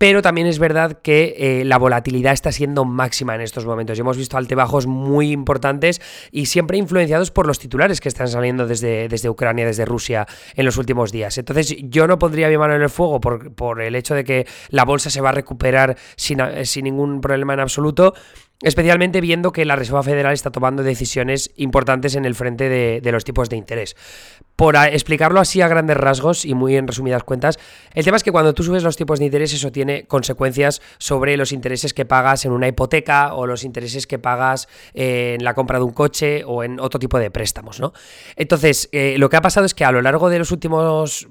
pero 0.00 0.22
también 0.22 0.46
es 0.46 0.58
verdad 0.58 1.02
que 1.02 1.34
eh, 1.36 1.64
la 1.66 1.76
volatilidad 1.76 2.32
está 2.32 2.52
siendo 2.52 2.86
máxima 2.86 3.34
en 3.34 3.42
estos 3.42 3.66
momentos. 3.66 3.98
Y 3.98 4.00
hemos 4.00 4.16
visto 4.16 4.38
altibajos 4.38 4.86
muy 4.86 5.30
importantes 5.30 6.00
y 6.32 6.46
siempre 6.46 6.78
influenciados 6.78 7.30
por 7.30 7.46
los 7.46 7.58
titulares 7.58 8.00
que 8.00 8.08
están 8.08 8.28
saliendo 8.28 8.66
desde, 8.66 9.08
desde 9.08 9.28
Ucrania, 9.28 9.66
desde 9.66 9.84
Rusia 9.84 10.26
en 10.56 10.64
los 10.64 10.78
últimos 10.78 11.12
días. 11.12 11.36
Entonces 11.36 11.76
yo 11.82 12.06
no 12.06 12.18
pondría 12.18 12.48
mi 12.48 12.56
mano 12.56 12.76
en 12.76 12.80
el 12.80 12.88
fuego 12.88 13.20
por, 13.20 13.54
por 13.54 13.82
el 13.82 13.94
hecho 13.94 14.14
de 14.14 14.24
que 14.24 14.46
la 14.70 14.86
bolsa 14.86 15.10
se 15.10 15.20
va 15.20 15.28
a 15.28 15.32
recuperar 15.32 15.98
sin, 16.16 16.38
sin 16.64 16.84
ningún 16.84 17.20
problema 17.20 17.52
en 17.52 17.60
absoluto 17.60 18.14
especialmente 18.62 19.20
viendo 19.20 19.52
que 19.52 19.64
la 19.64 19.76
Reserva 19.76 20.02
Federal 20.02 20.34
está 20.34 20.50
tomando 20.50 20.82
decisiones 20.82 21.50
importantes 21.56 22.14
en 22.14 22.24
el 22.24 22.34
frente 22.34 22.68
de, 22.68 23.10
los 23.10 23.24
tipos 23.24 23.48
de 23.48 23.56
interés. 23.56 23.96
Por 24.54 24.76
explicarlo 24.76 25.40
así 25.40 25.62
a 25.62 25.68
grandes 25.68 25.96
rasgos 25.96 26.44
y 26.44 26.54
muy 26.54 26.76
en 26.76 26.86
resumidas 26.86 27.24
cuentas, 27.24 27.58
el 27.94 28.04
tema 28.04 28.18
es 28.18 28.22
que 28.22 28.30
cuando 28.30 28.54
tú 28.54 28.62
subes 28.62 28.82
los 28.82 28.96
tipos 28.96 29.18
de 29.18 29.24
interés 29.24 29.54
eso 29.54 29.72
tiene 29.72 30.06
consecuencias 30.06 30.82
sobre 30.98 31.36
los 31.38 31.52
intereses 31.52 31.94
que 31.94 32.04
pagas 32.04 32.44
en 32.44 32.52
una 32.52 32.68
hipoteca 32.68 33.34
o 33.34 33.46
los 33.46 33.64
intereses 33.64 34.06
que 34.06 34.18
pagas 34.18 34.68
en 34.92 35.42
la 35.42 35.54
compra 35.54 35.78
de 35.78 35.84
un 35.84 35.92
coche 35.92 36.44
o 36.44 36.62
en 36.62 36.78
otro 36.78 37.00
tipo 37.00 37.18
de 37.18 37.30
préstamos, 37.30 37.80
¿no? 37.80 37.94
Entonces, 38.36 38.90
eh, 38.92 39.16
lo 39.16 39.30
que 39.30 39.38
ha 39.38 39.42
pasado 39.42 39.64
es 39.64 39.74
que 39.74 39.84
a 39.84 39.92
lo 39.92 40.02
largo 40.02 40.28
de 40.28 40.38
los 40.38 40.52
últimos, 40.52 41.26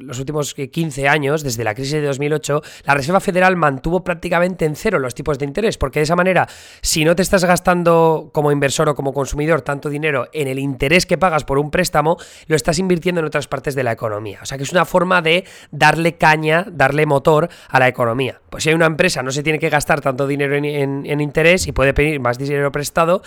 los 0.00 0.18
últimos 0.18 0.54
15 0.54 1.08
años, 1.08 1.42
desde 1.42 1.62
la 1.64 1.74
crisis 1.74 1.92
de 1.92 2.02
2008, 2.02 2.62
la 2.84 2.94
Reserva 2.94 3.20
Federal 3.20 3.56
mantuvo 3.56 4.02
prácticamente 4.02 4.64
en 4.64 4.74
cero 4.74 4.98
los 4.98 5.14
tipos 5.14 5.38
de 5.38 5.44
interés, 5.44 5.76
porque 5.76 6.00
de 6.00 6.04
esa 6.04 6.16
manera 6.16 6.48
si 6.82 7.04
no 7.04 7.16
te 7.16 7.22
estás 7.22 7.44
gastando 7.44 8.30
como 8.32 8.52
inversor 8.52 8.88
o 8.88 8.94
como 8.94 9.12
consumidor 9.12 9.62
tanto 9.62 9.88
dinero 9.88 10.28
en 10.32 10.48
el 10.48 10.58
interés 10.58 11.06
que 11.06 11.18
pagas 11.18 11.44
por 11.44 11.58
un 11.58 11.70
préstamo, 11.70 12.16
lo 12.46 12.56
estás 12.56 12.78
invirtiendo 12.78 13.20
en 13.20 13.26
otras 13.26 13.48
partes 13.48 13.74
de 13.74 13.84
la 13.84 13.92
economía. 13.92 14.40
O 14.42 14.46
sea 14.46 14.58
que 14.58 14.64
es 14.64 14.72
una 14.72 14.84
forma 14.84 15.22
de 15.22 15.44
darle 15.70 16.16
caña, 16.16 16.66
darle 16.70 17.06
motor 17.06 17.48
a 17.68 17.78
la 17.78 17.88
economía. 17.88 18.40
Pues 18.50 18.64
si 18.64 18.70
hay 18.70 18.74
una 18.74 18.86
empresa 18.86 19.22
no 19.22 19.30
se 19.30 19.42
tiene 19.42 19.58
que 19.58 19.68
gastar 19.68 20.00
tanto 20.00 20.26
dinero 20.26 20.56
en, 20.56 21.20
interés 21.20 21.66
y 21.66 21.72
puede 21.72 21.94
pedir 21.94 22.20
más 22.20 22.38
dinero 22.38 22.72
prestado, 22.72 23.22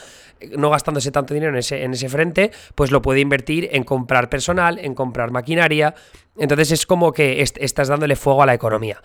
no 0.57 0.69
gastándose 0.69 1.11
tanto 1.11 1.33
dinero 1.33 1.51
en 1.53 1.59
ese, 1.59 1.83
en 1.83 1.93
ese 1.93 2.09
frente, 2.09 2.51
pues 2.75 2.91
lo 2.91 3.01
puede 3.01 3.19
invertir 3.19 3.69
en 3.71 3.83
comprar 3.83 4.29
personal, 4.29 4.79
en 4.79 4.95
comprar 4.95 5.31
maquinaria. 5.31 5.95
Entonces 6.37 6.71
es 6.71 6.85
como 6.85 7.13
que 7.13 7.41
estás 7.41 7.87
dándole 7.87 8.15
fuego 8.15 8.43
a 8.43 8.45
la 8.45 8.53
economía. 8.53 9.01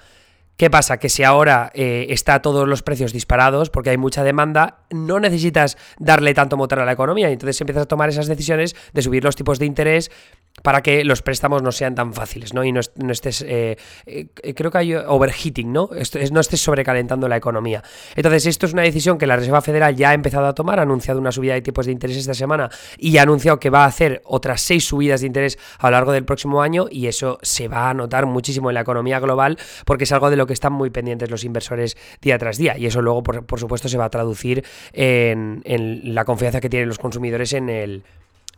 ¿Qué 0.59 0.71
pasa? 0.71 0.99
Que 0.99 1.09
si 1.09 1.23
ahora 1.23 1.71
eh, 1.73 2.07
está 2.11 2.42
todos 2.42 2.66
los 2.66 2.83
precios 2.83 3.12
disparados 3.12 3.71
porque 3.71 3.90
hay 3.90 3.97
mucha 3.97 4.25
demanda, 4.25 4.81
no 4.90 5.21
necesitas 5.21 5.79
darle 6.01 6.35
tanto 6.35 6.57
motor 6.57 6.81
a 6.81 6.85
la 6.85 6.90
economía 6.90 7.31
y 7.31 7.35
entonces 7.35 7.61
empiezas 7.61 7.85
a 7.85 7.87
tomar 7.87 8.09
esas 8.09 8.27
decisiones 8.27 8.75
de 8.92 9.03
subir 9.03 9.23
los 9.23 9.37
tipos 9.37 9.61
de 9.61 9.66
interés 9.66 10.11
para 10.62 10.83
que 10.83 11.05
los 11.05 11.23
préstamos 11.23 11.62
no 11.62 11.73
sean 11.73 11.94
tan 11.94 12.12
fáciles, 12.12 12.55
¿no? 12.55 12.64
Y 12.64 12.73
no, 12.73 12.81
estés, 12.81 13.44
eh, 13.47 13.77
eh, 14.07 14.55
creo 14.55 14.71
que 14.73 14.79
hay 14.79 14.94
overheating, 14.94 15.73
¿no? 15.73 15.90
No 16.33 16.40
estés 16.40 16.61
sobrecalentando 16.61 17.29
la 17.29 17.37
economía. 17.37 17.83
Entonces, 18.16 18.47
esto 18.47 18.66
es 18.66 18.73
una 18.73 18.83
decisión 18.83 19.18
que 19.18 19.27
la 19.27 19.37
Reserva 19.37 19.61
Federal 19.61 19.94
ya 19.94 20.11
ha 20.11 20.14
empezado 20.14 20.47
a 20.47 20.55
tomar, 20.55 20.81
ha 20.81 20.83
anunciado 20.83 21.21
una 21.21 21.33
subida 21.33 21.55
de 21.55 21.62
tipos 21.62 21.87
de 21.87 21.92
interés 21.92 22.16
esta 22.16 22.35
semana 22.35 22.71
y 22.97 23.16
ha 23.18 23.23
anunciado 23.23 23.61
que 23.61 23.71
va 23.71 23.85
a 23.85 23.87
hacer 23.87 24.23
otras 24.25 24.61
seis 24.61 24.85
subidas 24.85 25.21
de 25.21 25.29
interés 25.29 25.59
a 25.79 25.87
lo 25.87 25.92
largo 25.92 26.12
del 26.12 26.25
próximo 26.25 26.62
año 26.62 26.87
y 26.90 27.07
eso 27.07 27.38
se 27.42 27.68
va 27.68 27.90
a 27.90 27.94
notar 27.94 28.27
muchísimo 28.27 28.71
en 28.71 28.75
la 28.75 28.81
economía 28.81 29.21
global 29.21 29.59
porque 29.85 30.05
es 30.05 30.12
algo 30.12 30.31
de 30.31 30.37
lo 30.37 30.48
que 30.49 30.53
están 30.55 30.73
muy 30.73 30.91
pendientes 30.91 31.31
los 31.31 31.45
inversores 31.45 31.97
día 32.21 32.37
tras 32.39 32.59
día. 32.59 32.77
Y 32.77 32.87
eso 32.87 33.01
luego, 33.01 33.23
por, 33.23 33.61
supuesto, 33.61 33.89
se 33.89 33.97
va 33.97 34.07
a 34.07 34.11
traducir 34.11 34.65
en 34.93 35.63
la 36.15 36.25
confianza 36.25 36.61
que 36.61 36.69
tienen 36.69 36.89
los 36.89 36.99
consumidores 36.99 37.53
en 37.53 37.69
el 37.69 38.03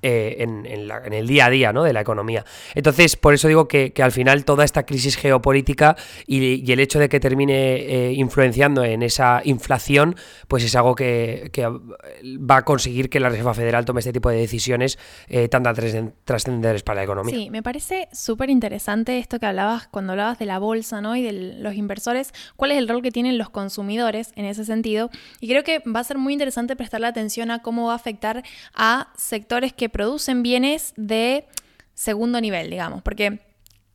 eh, 0.03 0.37
en, 0.39 0.65
el 0.67 1.27
día 1.27 1.47
a 1.47 1.51
día 1.51 1.73
¿no? 1.73 1.85
de 1.85 1.93
la 1.93 2.01
economía. 2.01 2.45
Entonces, 2.75 3.17
por 3.17 3.35
eso 3.35 3.49
digo 3.49 3.69
que, 3.69 3.93
al 4.01 4.13
final 4.13 4.47
toda 4.47 4.65
esta 4.65 4.85
crisis 4.85 5.17
geopolítica 5.17 5.95
y, 6.27 6.71
el 6.73 6.81
hecho 6.81 6.99
de 6.99 7.09
que 7.09 7.21
termine 7.21 7.77
eh, 7.77 8.13
influenciando 8.13 8.83
en 8.83 9.03
esa 9.03 9.43
inflación, 9.45 10.17
pues 10.49 10.65
es 10.65 10.75
algo 10.75 10.95
que, 10.95 11.51
va 12.51 12.57
a 12.57 12.65
conseguir 12.65 13.11
que 13.11 13.21
la 13.21 13.29
Reserva 13.29 13.53
Federal 13.53 13.85
tome 13.85 14.01
este 14.01 14.13
tipo 14.13 14.31
de 14.31 14.37
decisiones 14.37 14.99
eh, 15.29 15.49
tan 15.49 15.65
trascendentes 15.65 16.83
para 16.83 16.97
la 16.97 17.05
economía. 17.05 17.35
Sí, 17.35 17.51
me 17.51 17.63
parece 17.63 18.09
súper 18.13 18.49
interesante 18.49 19.19
esto 19.19 19.39
que 19.39 19.47
hablabas 19.47 19.89
cuando 19.89 20.13
hablabas 20.13 20.39
de 20.39 20.47
la 20.47 20.59
bolsa 20.59 21.03
¿no? 21.03 21.15
y 21.15 21.23
de 21.23 21.33
los 21.33 21.75
inversores, 21.75 22.33
cuál 22.57 22.73
es 22.73 22.79
el 22.79 22.89
rol 22.89 23.03
que 23.03 23.11
tienen 23.11 23.37
los 23.37 23.51
consumidores 23.51 24.33
en 24.37 24.47
ese 24.47 24.65
sentido. 24.65 25.11
Y 25.41 25.49
creo 25.49 25.63
que 25.63 25.81
va 25.81 26.01
a 26.01 26.05
ser 26.05 26.17
muy 26.17 26.33
interesante 26.33 26.75
prestarle 26.75 27.07
atención 27.07 27.51
a 27.51 27.61
cómo 27.61 27.89
va 27.89 27.93
a 27.93 27.97
afectar 27.97 28.43
a 28.75 29.13
sectores 29.17 29.75
que 29.75 29.90
producen 29.91 30.43
bienes 30.43 30.95
de 30.97 31.47
segundo 31.95 32.41
nivel, 32.41 32.71
digamos, 32.71 33.03
porque 33.03 33.41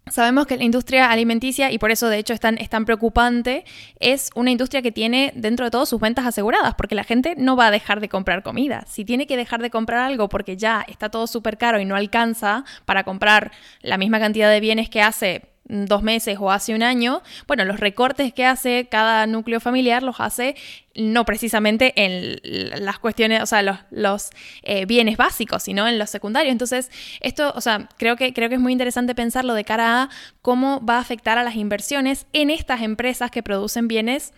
Sabemos 0.08 0.45
que 0.45 0.55
la 0.55 0.63
industria 0.63 1.10
alimenticia, 1.10 1.71
y 1.71 1.79
por 1.79 1.89
eso 1.89 2.10
de 2.10 2.19
hecho 2.19 2.34
es 2.34 2.39
tan, 2.39 2.86
preocupante, 2.86 3.65
es 3.99 4.29
una 4.36 4.51
industria 4.51 4.84
que 4.84 4.91
tiene 4.91 5.34
dentro 5.36 5.65
de 5.65 5.71
todo 5.71 5.88
sus 5.88 5.99
ventas 5.99 6.27
aseguradas, 6.27 6.75
porque 6.75 6.93
la 6.93 7.03
gente 7.03 7.34
no 7.36 7.55
va 7.55 7.67
a 7.67 7.71
dejar 7.71 7.99
de 8.01 8.08
comprar 8.08 8.43
comida. 8.43 8.84
Si 8.88 9.03
tiene 9.03 9.25
que 9.25 9.36
dejar 9.36 9.63
de 9.63 9.71
comprar 9.71 10.01
algo 10.01 10.29
porque 10.29 10.58
ya 10.58 10.86
está 10.88 11.10
todo 11.10 11.25
súper 11.25 11.58
caro 11.58 11.79
y 11.79 11.86
no 11.86 11.95
alcanza 11.95 12.65
para 12.86 13.03
comprar 13.03 13.51
la 13.81 13.97
misma 13.97 14.19
cantidad 14.19 14.51
de 14.51 14.60
bienes 14.60 14.89
que 14.91 15.01
hace 15.01 15.54
dos 15.67 16.04
meses 16.04 16.38
o 16.39 16.51
hace 16.51 16.75
un 16.75 16.84
año, 16.84 17.21
bueno, 17.47 17.65
los 17.65 17.80
recortes 17.80 18.34
que 18.34 18.45
hace 18.45 18.88
cada 18.89 19.25
núcleo 19.25 19.60
familiar 19.60 20.04
los 20.04 20.19
hace 20.19 20.56
no 20.93 21.25
precisamente 21.25 21.91
en 21.97 22.39
las 22.86 22.99
cuestiones, 22.99 23.41
o 23.41 23.45
sea, 23.45 23.62
los, 23.62 23.78
los 23.89 24.30
eh, 24.63 24.86
bienes 24.86 25.17
básicos, 25.17 25.63
sino 25.63 25.88
en 25.88 25.99
los 25.99 26.10
secundarios. 26.10 26.51
Entonces, 26.51 26.89
esto, 27.19 27.51
o 27.56 27.62
sea, 27.62 27.89
creo 27.97 28.15
que, 28.15 28.34
creo 28.34 28.47
que 28.47 28.56
es 28.56 28.62
muy 28.62 28.71
interesante 28.71 29.13
pensarlo 29.13 29.56
de 29.56 29.65
cara 29.65 30.04
a 30.04 30.10
cómo 30.41 30.86
va 30.86 30.97
a 30.97 30.99
afectar 30.99 31.38
a 31.38 31.43
las 31.43 31.56
inversiones 31.56 32.28
en 32.32 32.49
estas 32.49 32.82
empresas 32.82 33.30
que 33.30 33.43
producen 33.43 33.88
bienes 33.88 34.34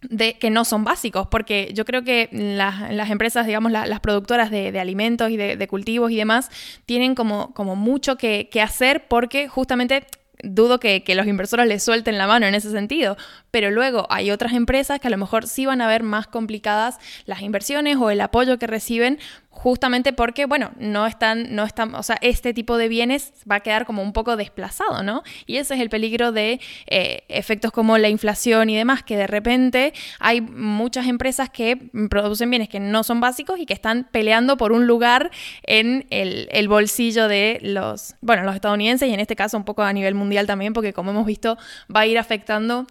de, 0.00 0.34
que 0.34 0.50
no 0.50 0.64
son 0.64 0.82
básicos, 0.82 1.28
porque 1.28 1.70
yo 1.74 1.84
creo 1.84 2.02
que 2.02 2.28
las, 2.32 3.10
empresas, 3.10 3.46
digamos, 3.46 3.70
las 3.70 4.00
productoras 4.00 4.50
de, 4.50 4.78
alimentos 4.80 5.30
y 5.30 5.36
de, 5.36 5.68
cultivos 5.68 6.10
y 6.10 6.16
demás, 6.16 6.50
tienen 6.86 7.14
como, 7.14 7.54
como 7.54 7.76
mucho 7.76 8.16
que 8.16 8.60
hacer 8.60 9.06
porque 9.06 9.46
justamente 9.48 10.06
dudo 10.44 10.80
que, 10.80 11.02
los 11.14 11.26
inversores 11.26 11.66
les 11.66 11.82
suelten 11.82 12.18
la 12.18 12.26
mano 12.26 12.46
en 12.46 12.54
ese 12.54 12.70
sentido, 12.70 13.16
pero 13.50 13.70
luego 13.70 14.06
hay 14.10 14.30
otras 14.30 14.52
empresas 14.52 15.00
que 15.00 15.08
a 15.08 15.10
lo 15.10 15.18
mejor 15.18 15.46
sí 15.46 15.66
van 15.66 15.80
a 15.80 15.88
ver 15.88 16.02
más 16.02 16.26
complicadas 16.26 16.98
las 17.26 17.42
inversiones 17.42 17.96
o 17.96 18.10
el 18.10 18.20
apoyo 18.20 18.58
que 18.58 18.66
reciben 18.66 19.18
justamente 19.54 20.12
porque, 20.12 20.46
bueno, 20.46 20.72
no 20.78 21.06
están, 21.06 21.54
no 21.54 21.64
están, 21.64 21.94
o 21.94 22.02
sea, 22.02 22.18
este 22.20 22.52
tipo 22.52 22.76
de 22.76 22.88
bienes 22.88 23.32
va 23.50 23.56
a 23.56 23.60
quedar 23.60 23.86
como 23.86 24.02
un 24.02 24.12
poco 24.12 24.36
desplazado, 24.36 25.02
¿no? 25.02 25.22
Y 25.46 25.56
ese 25.56 25.74
es 25.74 25.80
el 25.80 25.88
peligro 25.88 26.32
de 26.32 26.60
eh, 26.86 27.22
efectos 27.28 27.72
como 27.72 27.96
la 27.96 28.08
inflación 28.08 28.68
y 28.68 28.76
demás, 28.76 29.04
que 29.04 29.16
de 29.16 29.26
repente 29.26 29.94
hay 30.18 30.40
muchas 30.40 31.06
empresas 31.06 31.48
que 31.50 31.78
producen 32.10 32.50
bienes 32.50 32.68
que 32.68 32.80
no 32.80 33.04
son 33.04 33.20
básicos 33.20 33.58
y 33.58 33.64
que 33.64 33.74
están 33.74 34.08
peleando 34.10 34.56
por 34.56 34.72
un 34.72 34.86
lugar 34.86 35.30
en 35.62 36.06
el, 36.10 36.48
el 36.50 36.68
bolsillo 36.68 37.28
de 37.28 37.58
los, 37.62 38.16
bueno, 38.20 38.42
los 38.42 38.56
estadounidenses 38.56 39.08
y 39.08 39.14
en 39.14 39.20
este 39.20 39.36
caso 39.36 39.56
un 39.56 39.64
poco 39.64 39.82
a 39.82 39.92
nivel 39.92 40.14
mundial 40.14 40.46
también, 40.46 40.72
porque 40.72 40.92
como 40.92 41.12
hemos 41.12 41.26
visto 41.26 41.56
va 41.94 42.00
a 42.00 42.06
ir 42.06 42.18
afectando 42.18 42.86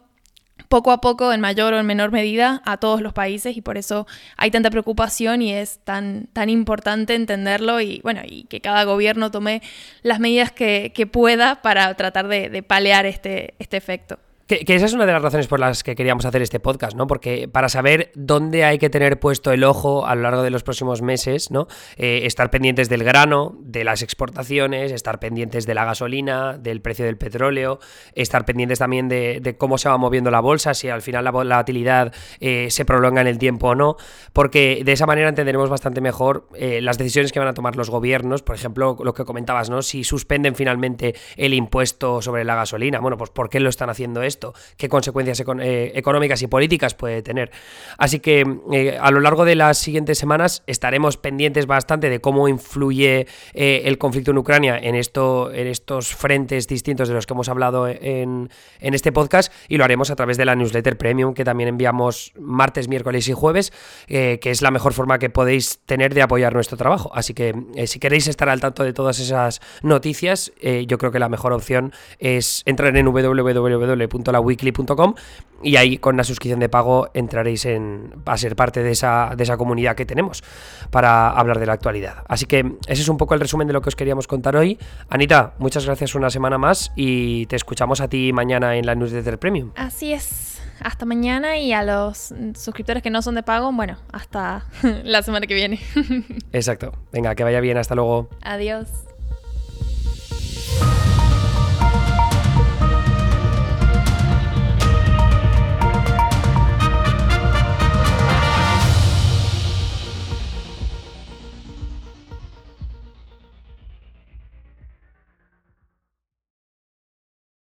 poco 0.73 0.89
a 0.89 1.01
poco, 1.01 1.31
en 1.31 1.39
mayor 1.39 1.75
o 1.75 1.79
en 1.79 1.85
menor 1.85 2.11
medida, 2.11 2.63
a 2.65 2.77
todos 2.77 2.99
los 2.99 3.13
países 3.13 3.55
y 3.55 3.61
por 3.61 3.77
eso 3.77 4.07
hay 4.37 4.49
tanta 4.49 4.71
preocupación 4.71 5.43
y 5.43 5.53
es 5.53 5.77
tan, 5.83 6.25
tan 6.33 6.49
importante 6.49 7.13
entenderlo 7.13 7.79
y, 7.79 8.01
bueno, 8.01 8.21
y 8.25 8.45
que 8.45 8.59
cada 8.59 8.83
gobierno 8.83 9.29
tome 9.29 9.61
las 10.01 10.19
medidas 10.19 10.51
que, 10.51 10.91
pueda 11.11 11.61
para 11.61 11.93
tratar 11.93 12.27
de, 12.27 12.49
de 12.49 12.63
palear 12.63 13.05
este, 13.05 13.53
este 13.59 13.77
efecto. 13.77 14.17
Que, 14.59 14.75
esa 14.75 14.85
es 14.85 14.93
una 14.93 15.07
de 15.07 15.13
las 15.13 15.21
razones 15.21 15.47
por 15.47 15.59
las 15.59 15.81
que 15.81 15.95
queríamos 15.95 16.25
hacer 16.25 16.43
este 16.43 16.59
podcast, 16.59 16.95
¿no? 16.95 17.07
Porque 17.07 17.47
para 17.47 17.69
saber 17.69 18.11
dónde 18.13 18.63
hay 18.63 18.77
que 18.77 18.89
tener 18.89 19.19
puesto 19.19 19.51
el 19.51 19.63
ojo 19.63 20.05
a 20.05 20.13
lo 20.13 20.21
largo 20.21 20.43
de 20.43 20.51
los 20.51 20.61
próximos 20.61 21.01
meses, 21.01 21.49
¿no? 21.49 21.67
Eh, 21.97 22.21
estar 22.25 22.51
pendientes 22.51 22.87
del 22.87 23.03
grano, 23.03 23.55
de 23.61 23.83
las 23.83 24.03
exportaciones, 24.03 24.91
estar 24.91 25.19
pendientes 25.19 25.65
de 25.65 25.73
la 25.73 25.85
gasolina, 25.85 26.57
del 26.57 26.81
precio 26.81 27.03
del 27.03 27.17
petróleo, 27.17 27.79
estar 28.13 28.45
pendientes 28.45 28.77
también 28.77 29.09
de, 29.09 29.55
cómo 29.57 29.79
se 29.79 29.89
va 29.89 29.97
moviendo 29.97 30.29
la 30.29 30.39
bolsa, 30.39 30.75
si 30.75 30.87
al 30.87 31.01
final 31.01 31.23
la 31.23 31.31
volatilidad 31.31 32.13
eh, 32.39 32.67
se 32.69 32.85
prolonga 32.85 33.21
en 33.21 33.27
el 33.27 33.39
tiempo 33.39 33.69
o 33.69 33.75
no, 33.75 33.97
porque 34.33 34.83
de 34.85 34.91
esa 34.91 35.07
manera 35.07 35.29
entenderemos 35.29 35.69
bastante 35.69 35.99
mejor 35.99 36.47
eh, 36.53 36.79
las 36.81 36.99
decisiones 36.99 37.31
que 37.31 37.39
van 37.39 37.47
a 37.47 37.53
tomar 37.55 37.75
los 37.75 37.89
gobiernos, 37.89 38.43
por 38.43 38.55
ejemplo, 38.55 38.97
lo 39.03 39.13
que 39.15 39.25
comentabas, 39.25 39.71
¿no? 39.71 39.81
Si 39.81 40.03
suspenden 40.03 40.53
finalmente 40.53 41.15
el 41.37 41.55
impuesto 41.55 42.21
sobre 42.21 42.43
la 42.43 42.55
gasolina, 42.55 42.99
bueno, 42.99 43.17
pues 43.17 43.31
¿por 43.31 43.49
qué 43.49 43.59
lo 43.59 43.69
están 43.69 43.89
haciendo 43.89 44.21
esto? 44.21 44.42
Qué 44.77 44.89
consecuencias 44.89 45.41
eh, 45.61 45.91
económicas 45.95 46.41
y 46.41 46.47
políticas 46.47 46.95
puede 46.95 47.21
tener. 47.21 47.51
Así 47.97 48.19
que 48.19 48.43
eh, 48.73 48.97
a 48.99 49.11
lo 49.11 49.19
largo 49.21 49.45
de 49.45 49.55
las 49.55 49.77
siguientes 49.77 50.17
semanas 50.17 50.63
estaremos 50.67 51.17
pendientes 51.17 51.67
bastante 51.67 52.09
de 52.09 52.19
cómo 52.19 52.47
influye 52.47 53.27
eh, 53.53 53.81
el 53.85 53.97
conflicto 53.97 54.31
en 54.31 54.37
Ucrania 54.37 54.77
en, 54.77 54.95
esto, 54.95 55.51
en 55.53 55.67
estos 55.67 56.13
frentes 56.15 56.67
distintos 56.67 57.07
de 57.07 57.13
los 57.13 57.25
que 57.25 57.33
hemos 57.33 57.49
hablado 57.49 57.87
en, 57.87 58.49
en 58.79 58.93
este 58.93 59.11
podcast 59.11 59.53
y 59.69 59.77
lo 59.77 59.83
haremos 59.83 60.09
a 60.09 60.15
través 60.15 60.37
de 60.37 60.45
la 60.45 60.55
newsletter 60.55 60.97
premium 60.97 61.33
que 61.33 61.43
también 61.43 61.69
enviamos 61.69 62.33
martes, 62.37 62.87
miércoles 62.87 63.27
y 63.27 63.33
jueves, 63.33 63.71
que 64.07 64.39
es 64.43 64.61
la 64.61 64.71
mejor 64.71 64.93
forma 64.93 65.19
que 65.19 65.29
podéis 65.29 65.79
tener 65.85 66.13
de 66.13 66.21
apoyar 66.21 66.53
nuestro 66.53 66.77
trabajo. 66.77 67.11
Así 67.13 67.33
que 67.33 67.53
si 67.85 67.99
queréis 67.99 68.27
estar 68.27 68.49
al 68.49 68.59
tanto 68.59 68.83
de 68.83 68.93
todas 68.93 69.19
esas 69.19 69.61
noticias, 69.81 70.51
yo 70.87 70.97
creo 70.97 71.11
que 71.11 71.19
la 71.19 71.29
mejor 71.29 71.53
opción 71.53 71.93
es 72.19 72.63
entrar 72.65 72.95
en 72.95 73.05
www 73.05 74.07
weekly.com 74.31 75.15
y 75.63 75.77
ahí 75.77 75.97
con 75.97 76.17
la 76.17 76.23
suscripción 76.23 76.59
de 76.59 76.69
pago 76.69 77.09
entraréis 77.13 77.65
en, 77.65 78.13
a 78.25 78.37
ser 78.37 78.55
parte 78.55 78.83
de 78.83 78.91
esa, 78.91 79.33
de 79.35 79.43
esa 79.43 79.57
comunidad 79.57 79.95
que 79.95 80.05
tenemos 80.05 80.43
para 80.91 81.29
hablar 81.29 81.59
de 81.59 81.65
la 81.65 81.73
actualidad. 81.73 82.23
Así 82.27 82.45
que 82.45 82.73
ese 82.87 83.01
es 83.01 83.09
un 83.09 83.17
poco 83.17 83.33
el 83.33 83.39
resumen 83.39 83.67
de 83.67 83.73
lo 83.73 83.81
que 83.81 83.89
os 83.89 83.95
queríamos 83.95 84.27
contar 84.27 84.55
hoy. 84.55 84.77
Anita, 85.09 85.53
muchas 85.59 85.85
gracias 85.85 86.15
una 86.15 86.29
semana 86.29 86.57
más 86.57 86.91
y 86.95 87.45
te 87.47 87.55
escuchamos 87.55 88.01
a 88.01 88.07
ti 88.07 88.33
mañana 88.33 88.75
en 88.75 88.85
la 88.85 88.95
newsletter 88.95 89.39
premium. 89.39 89.71
Así 89.75 90.13
es. 90.13 90.61
Hasta 90.81 91.05
mañana 91.05 91.57
y 91.57 91.71
a 91.71 91.83
los 91.83 92.33
suscriptores 92.55 93.01
que 93.01 93.09
no 93.09 93.21
son 93.21 93.35
de 93.35 93.43
pago, 93.43 93.71
bueno, 93.71 93.97
hasta 94.11 94.65
la 95.03 95.21
semana 95.21 95.47
que 95.47 95.53
viene. 95.53 95.79
Exacto. 96.51 96.93
Venga, 97.11 97.35
que 97.35 97.43
vaya 97.43 97.61
bien. 97.61 97.77
Hasta 97.77 97.95
luego. 97.95 98.29
Adiós. 98.41 98.89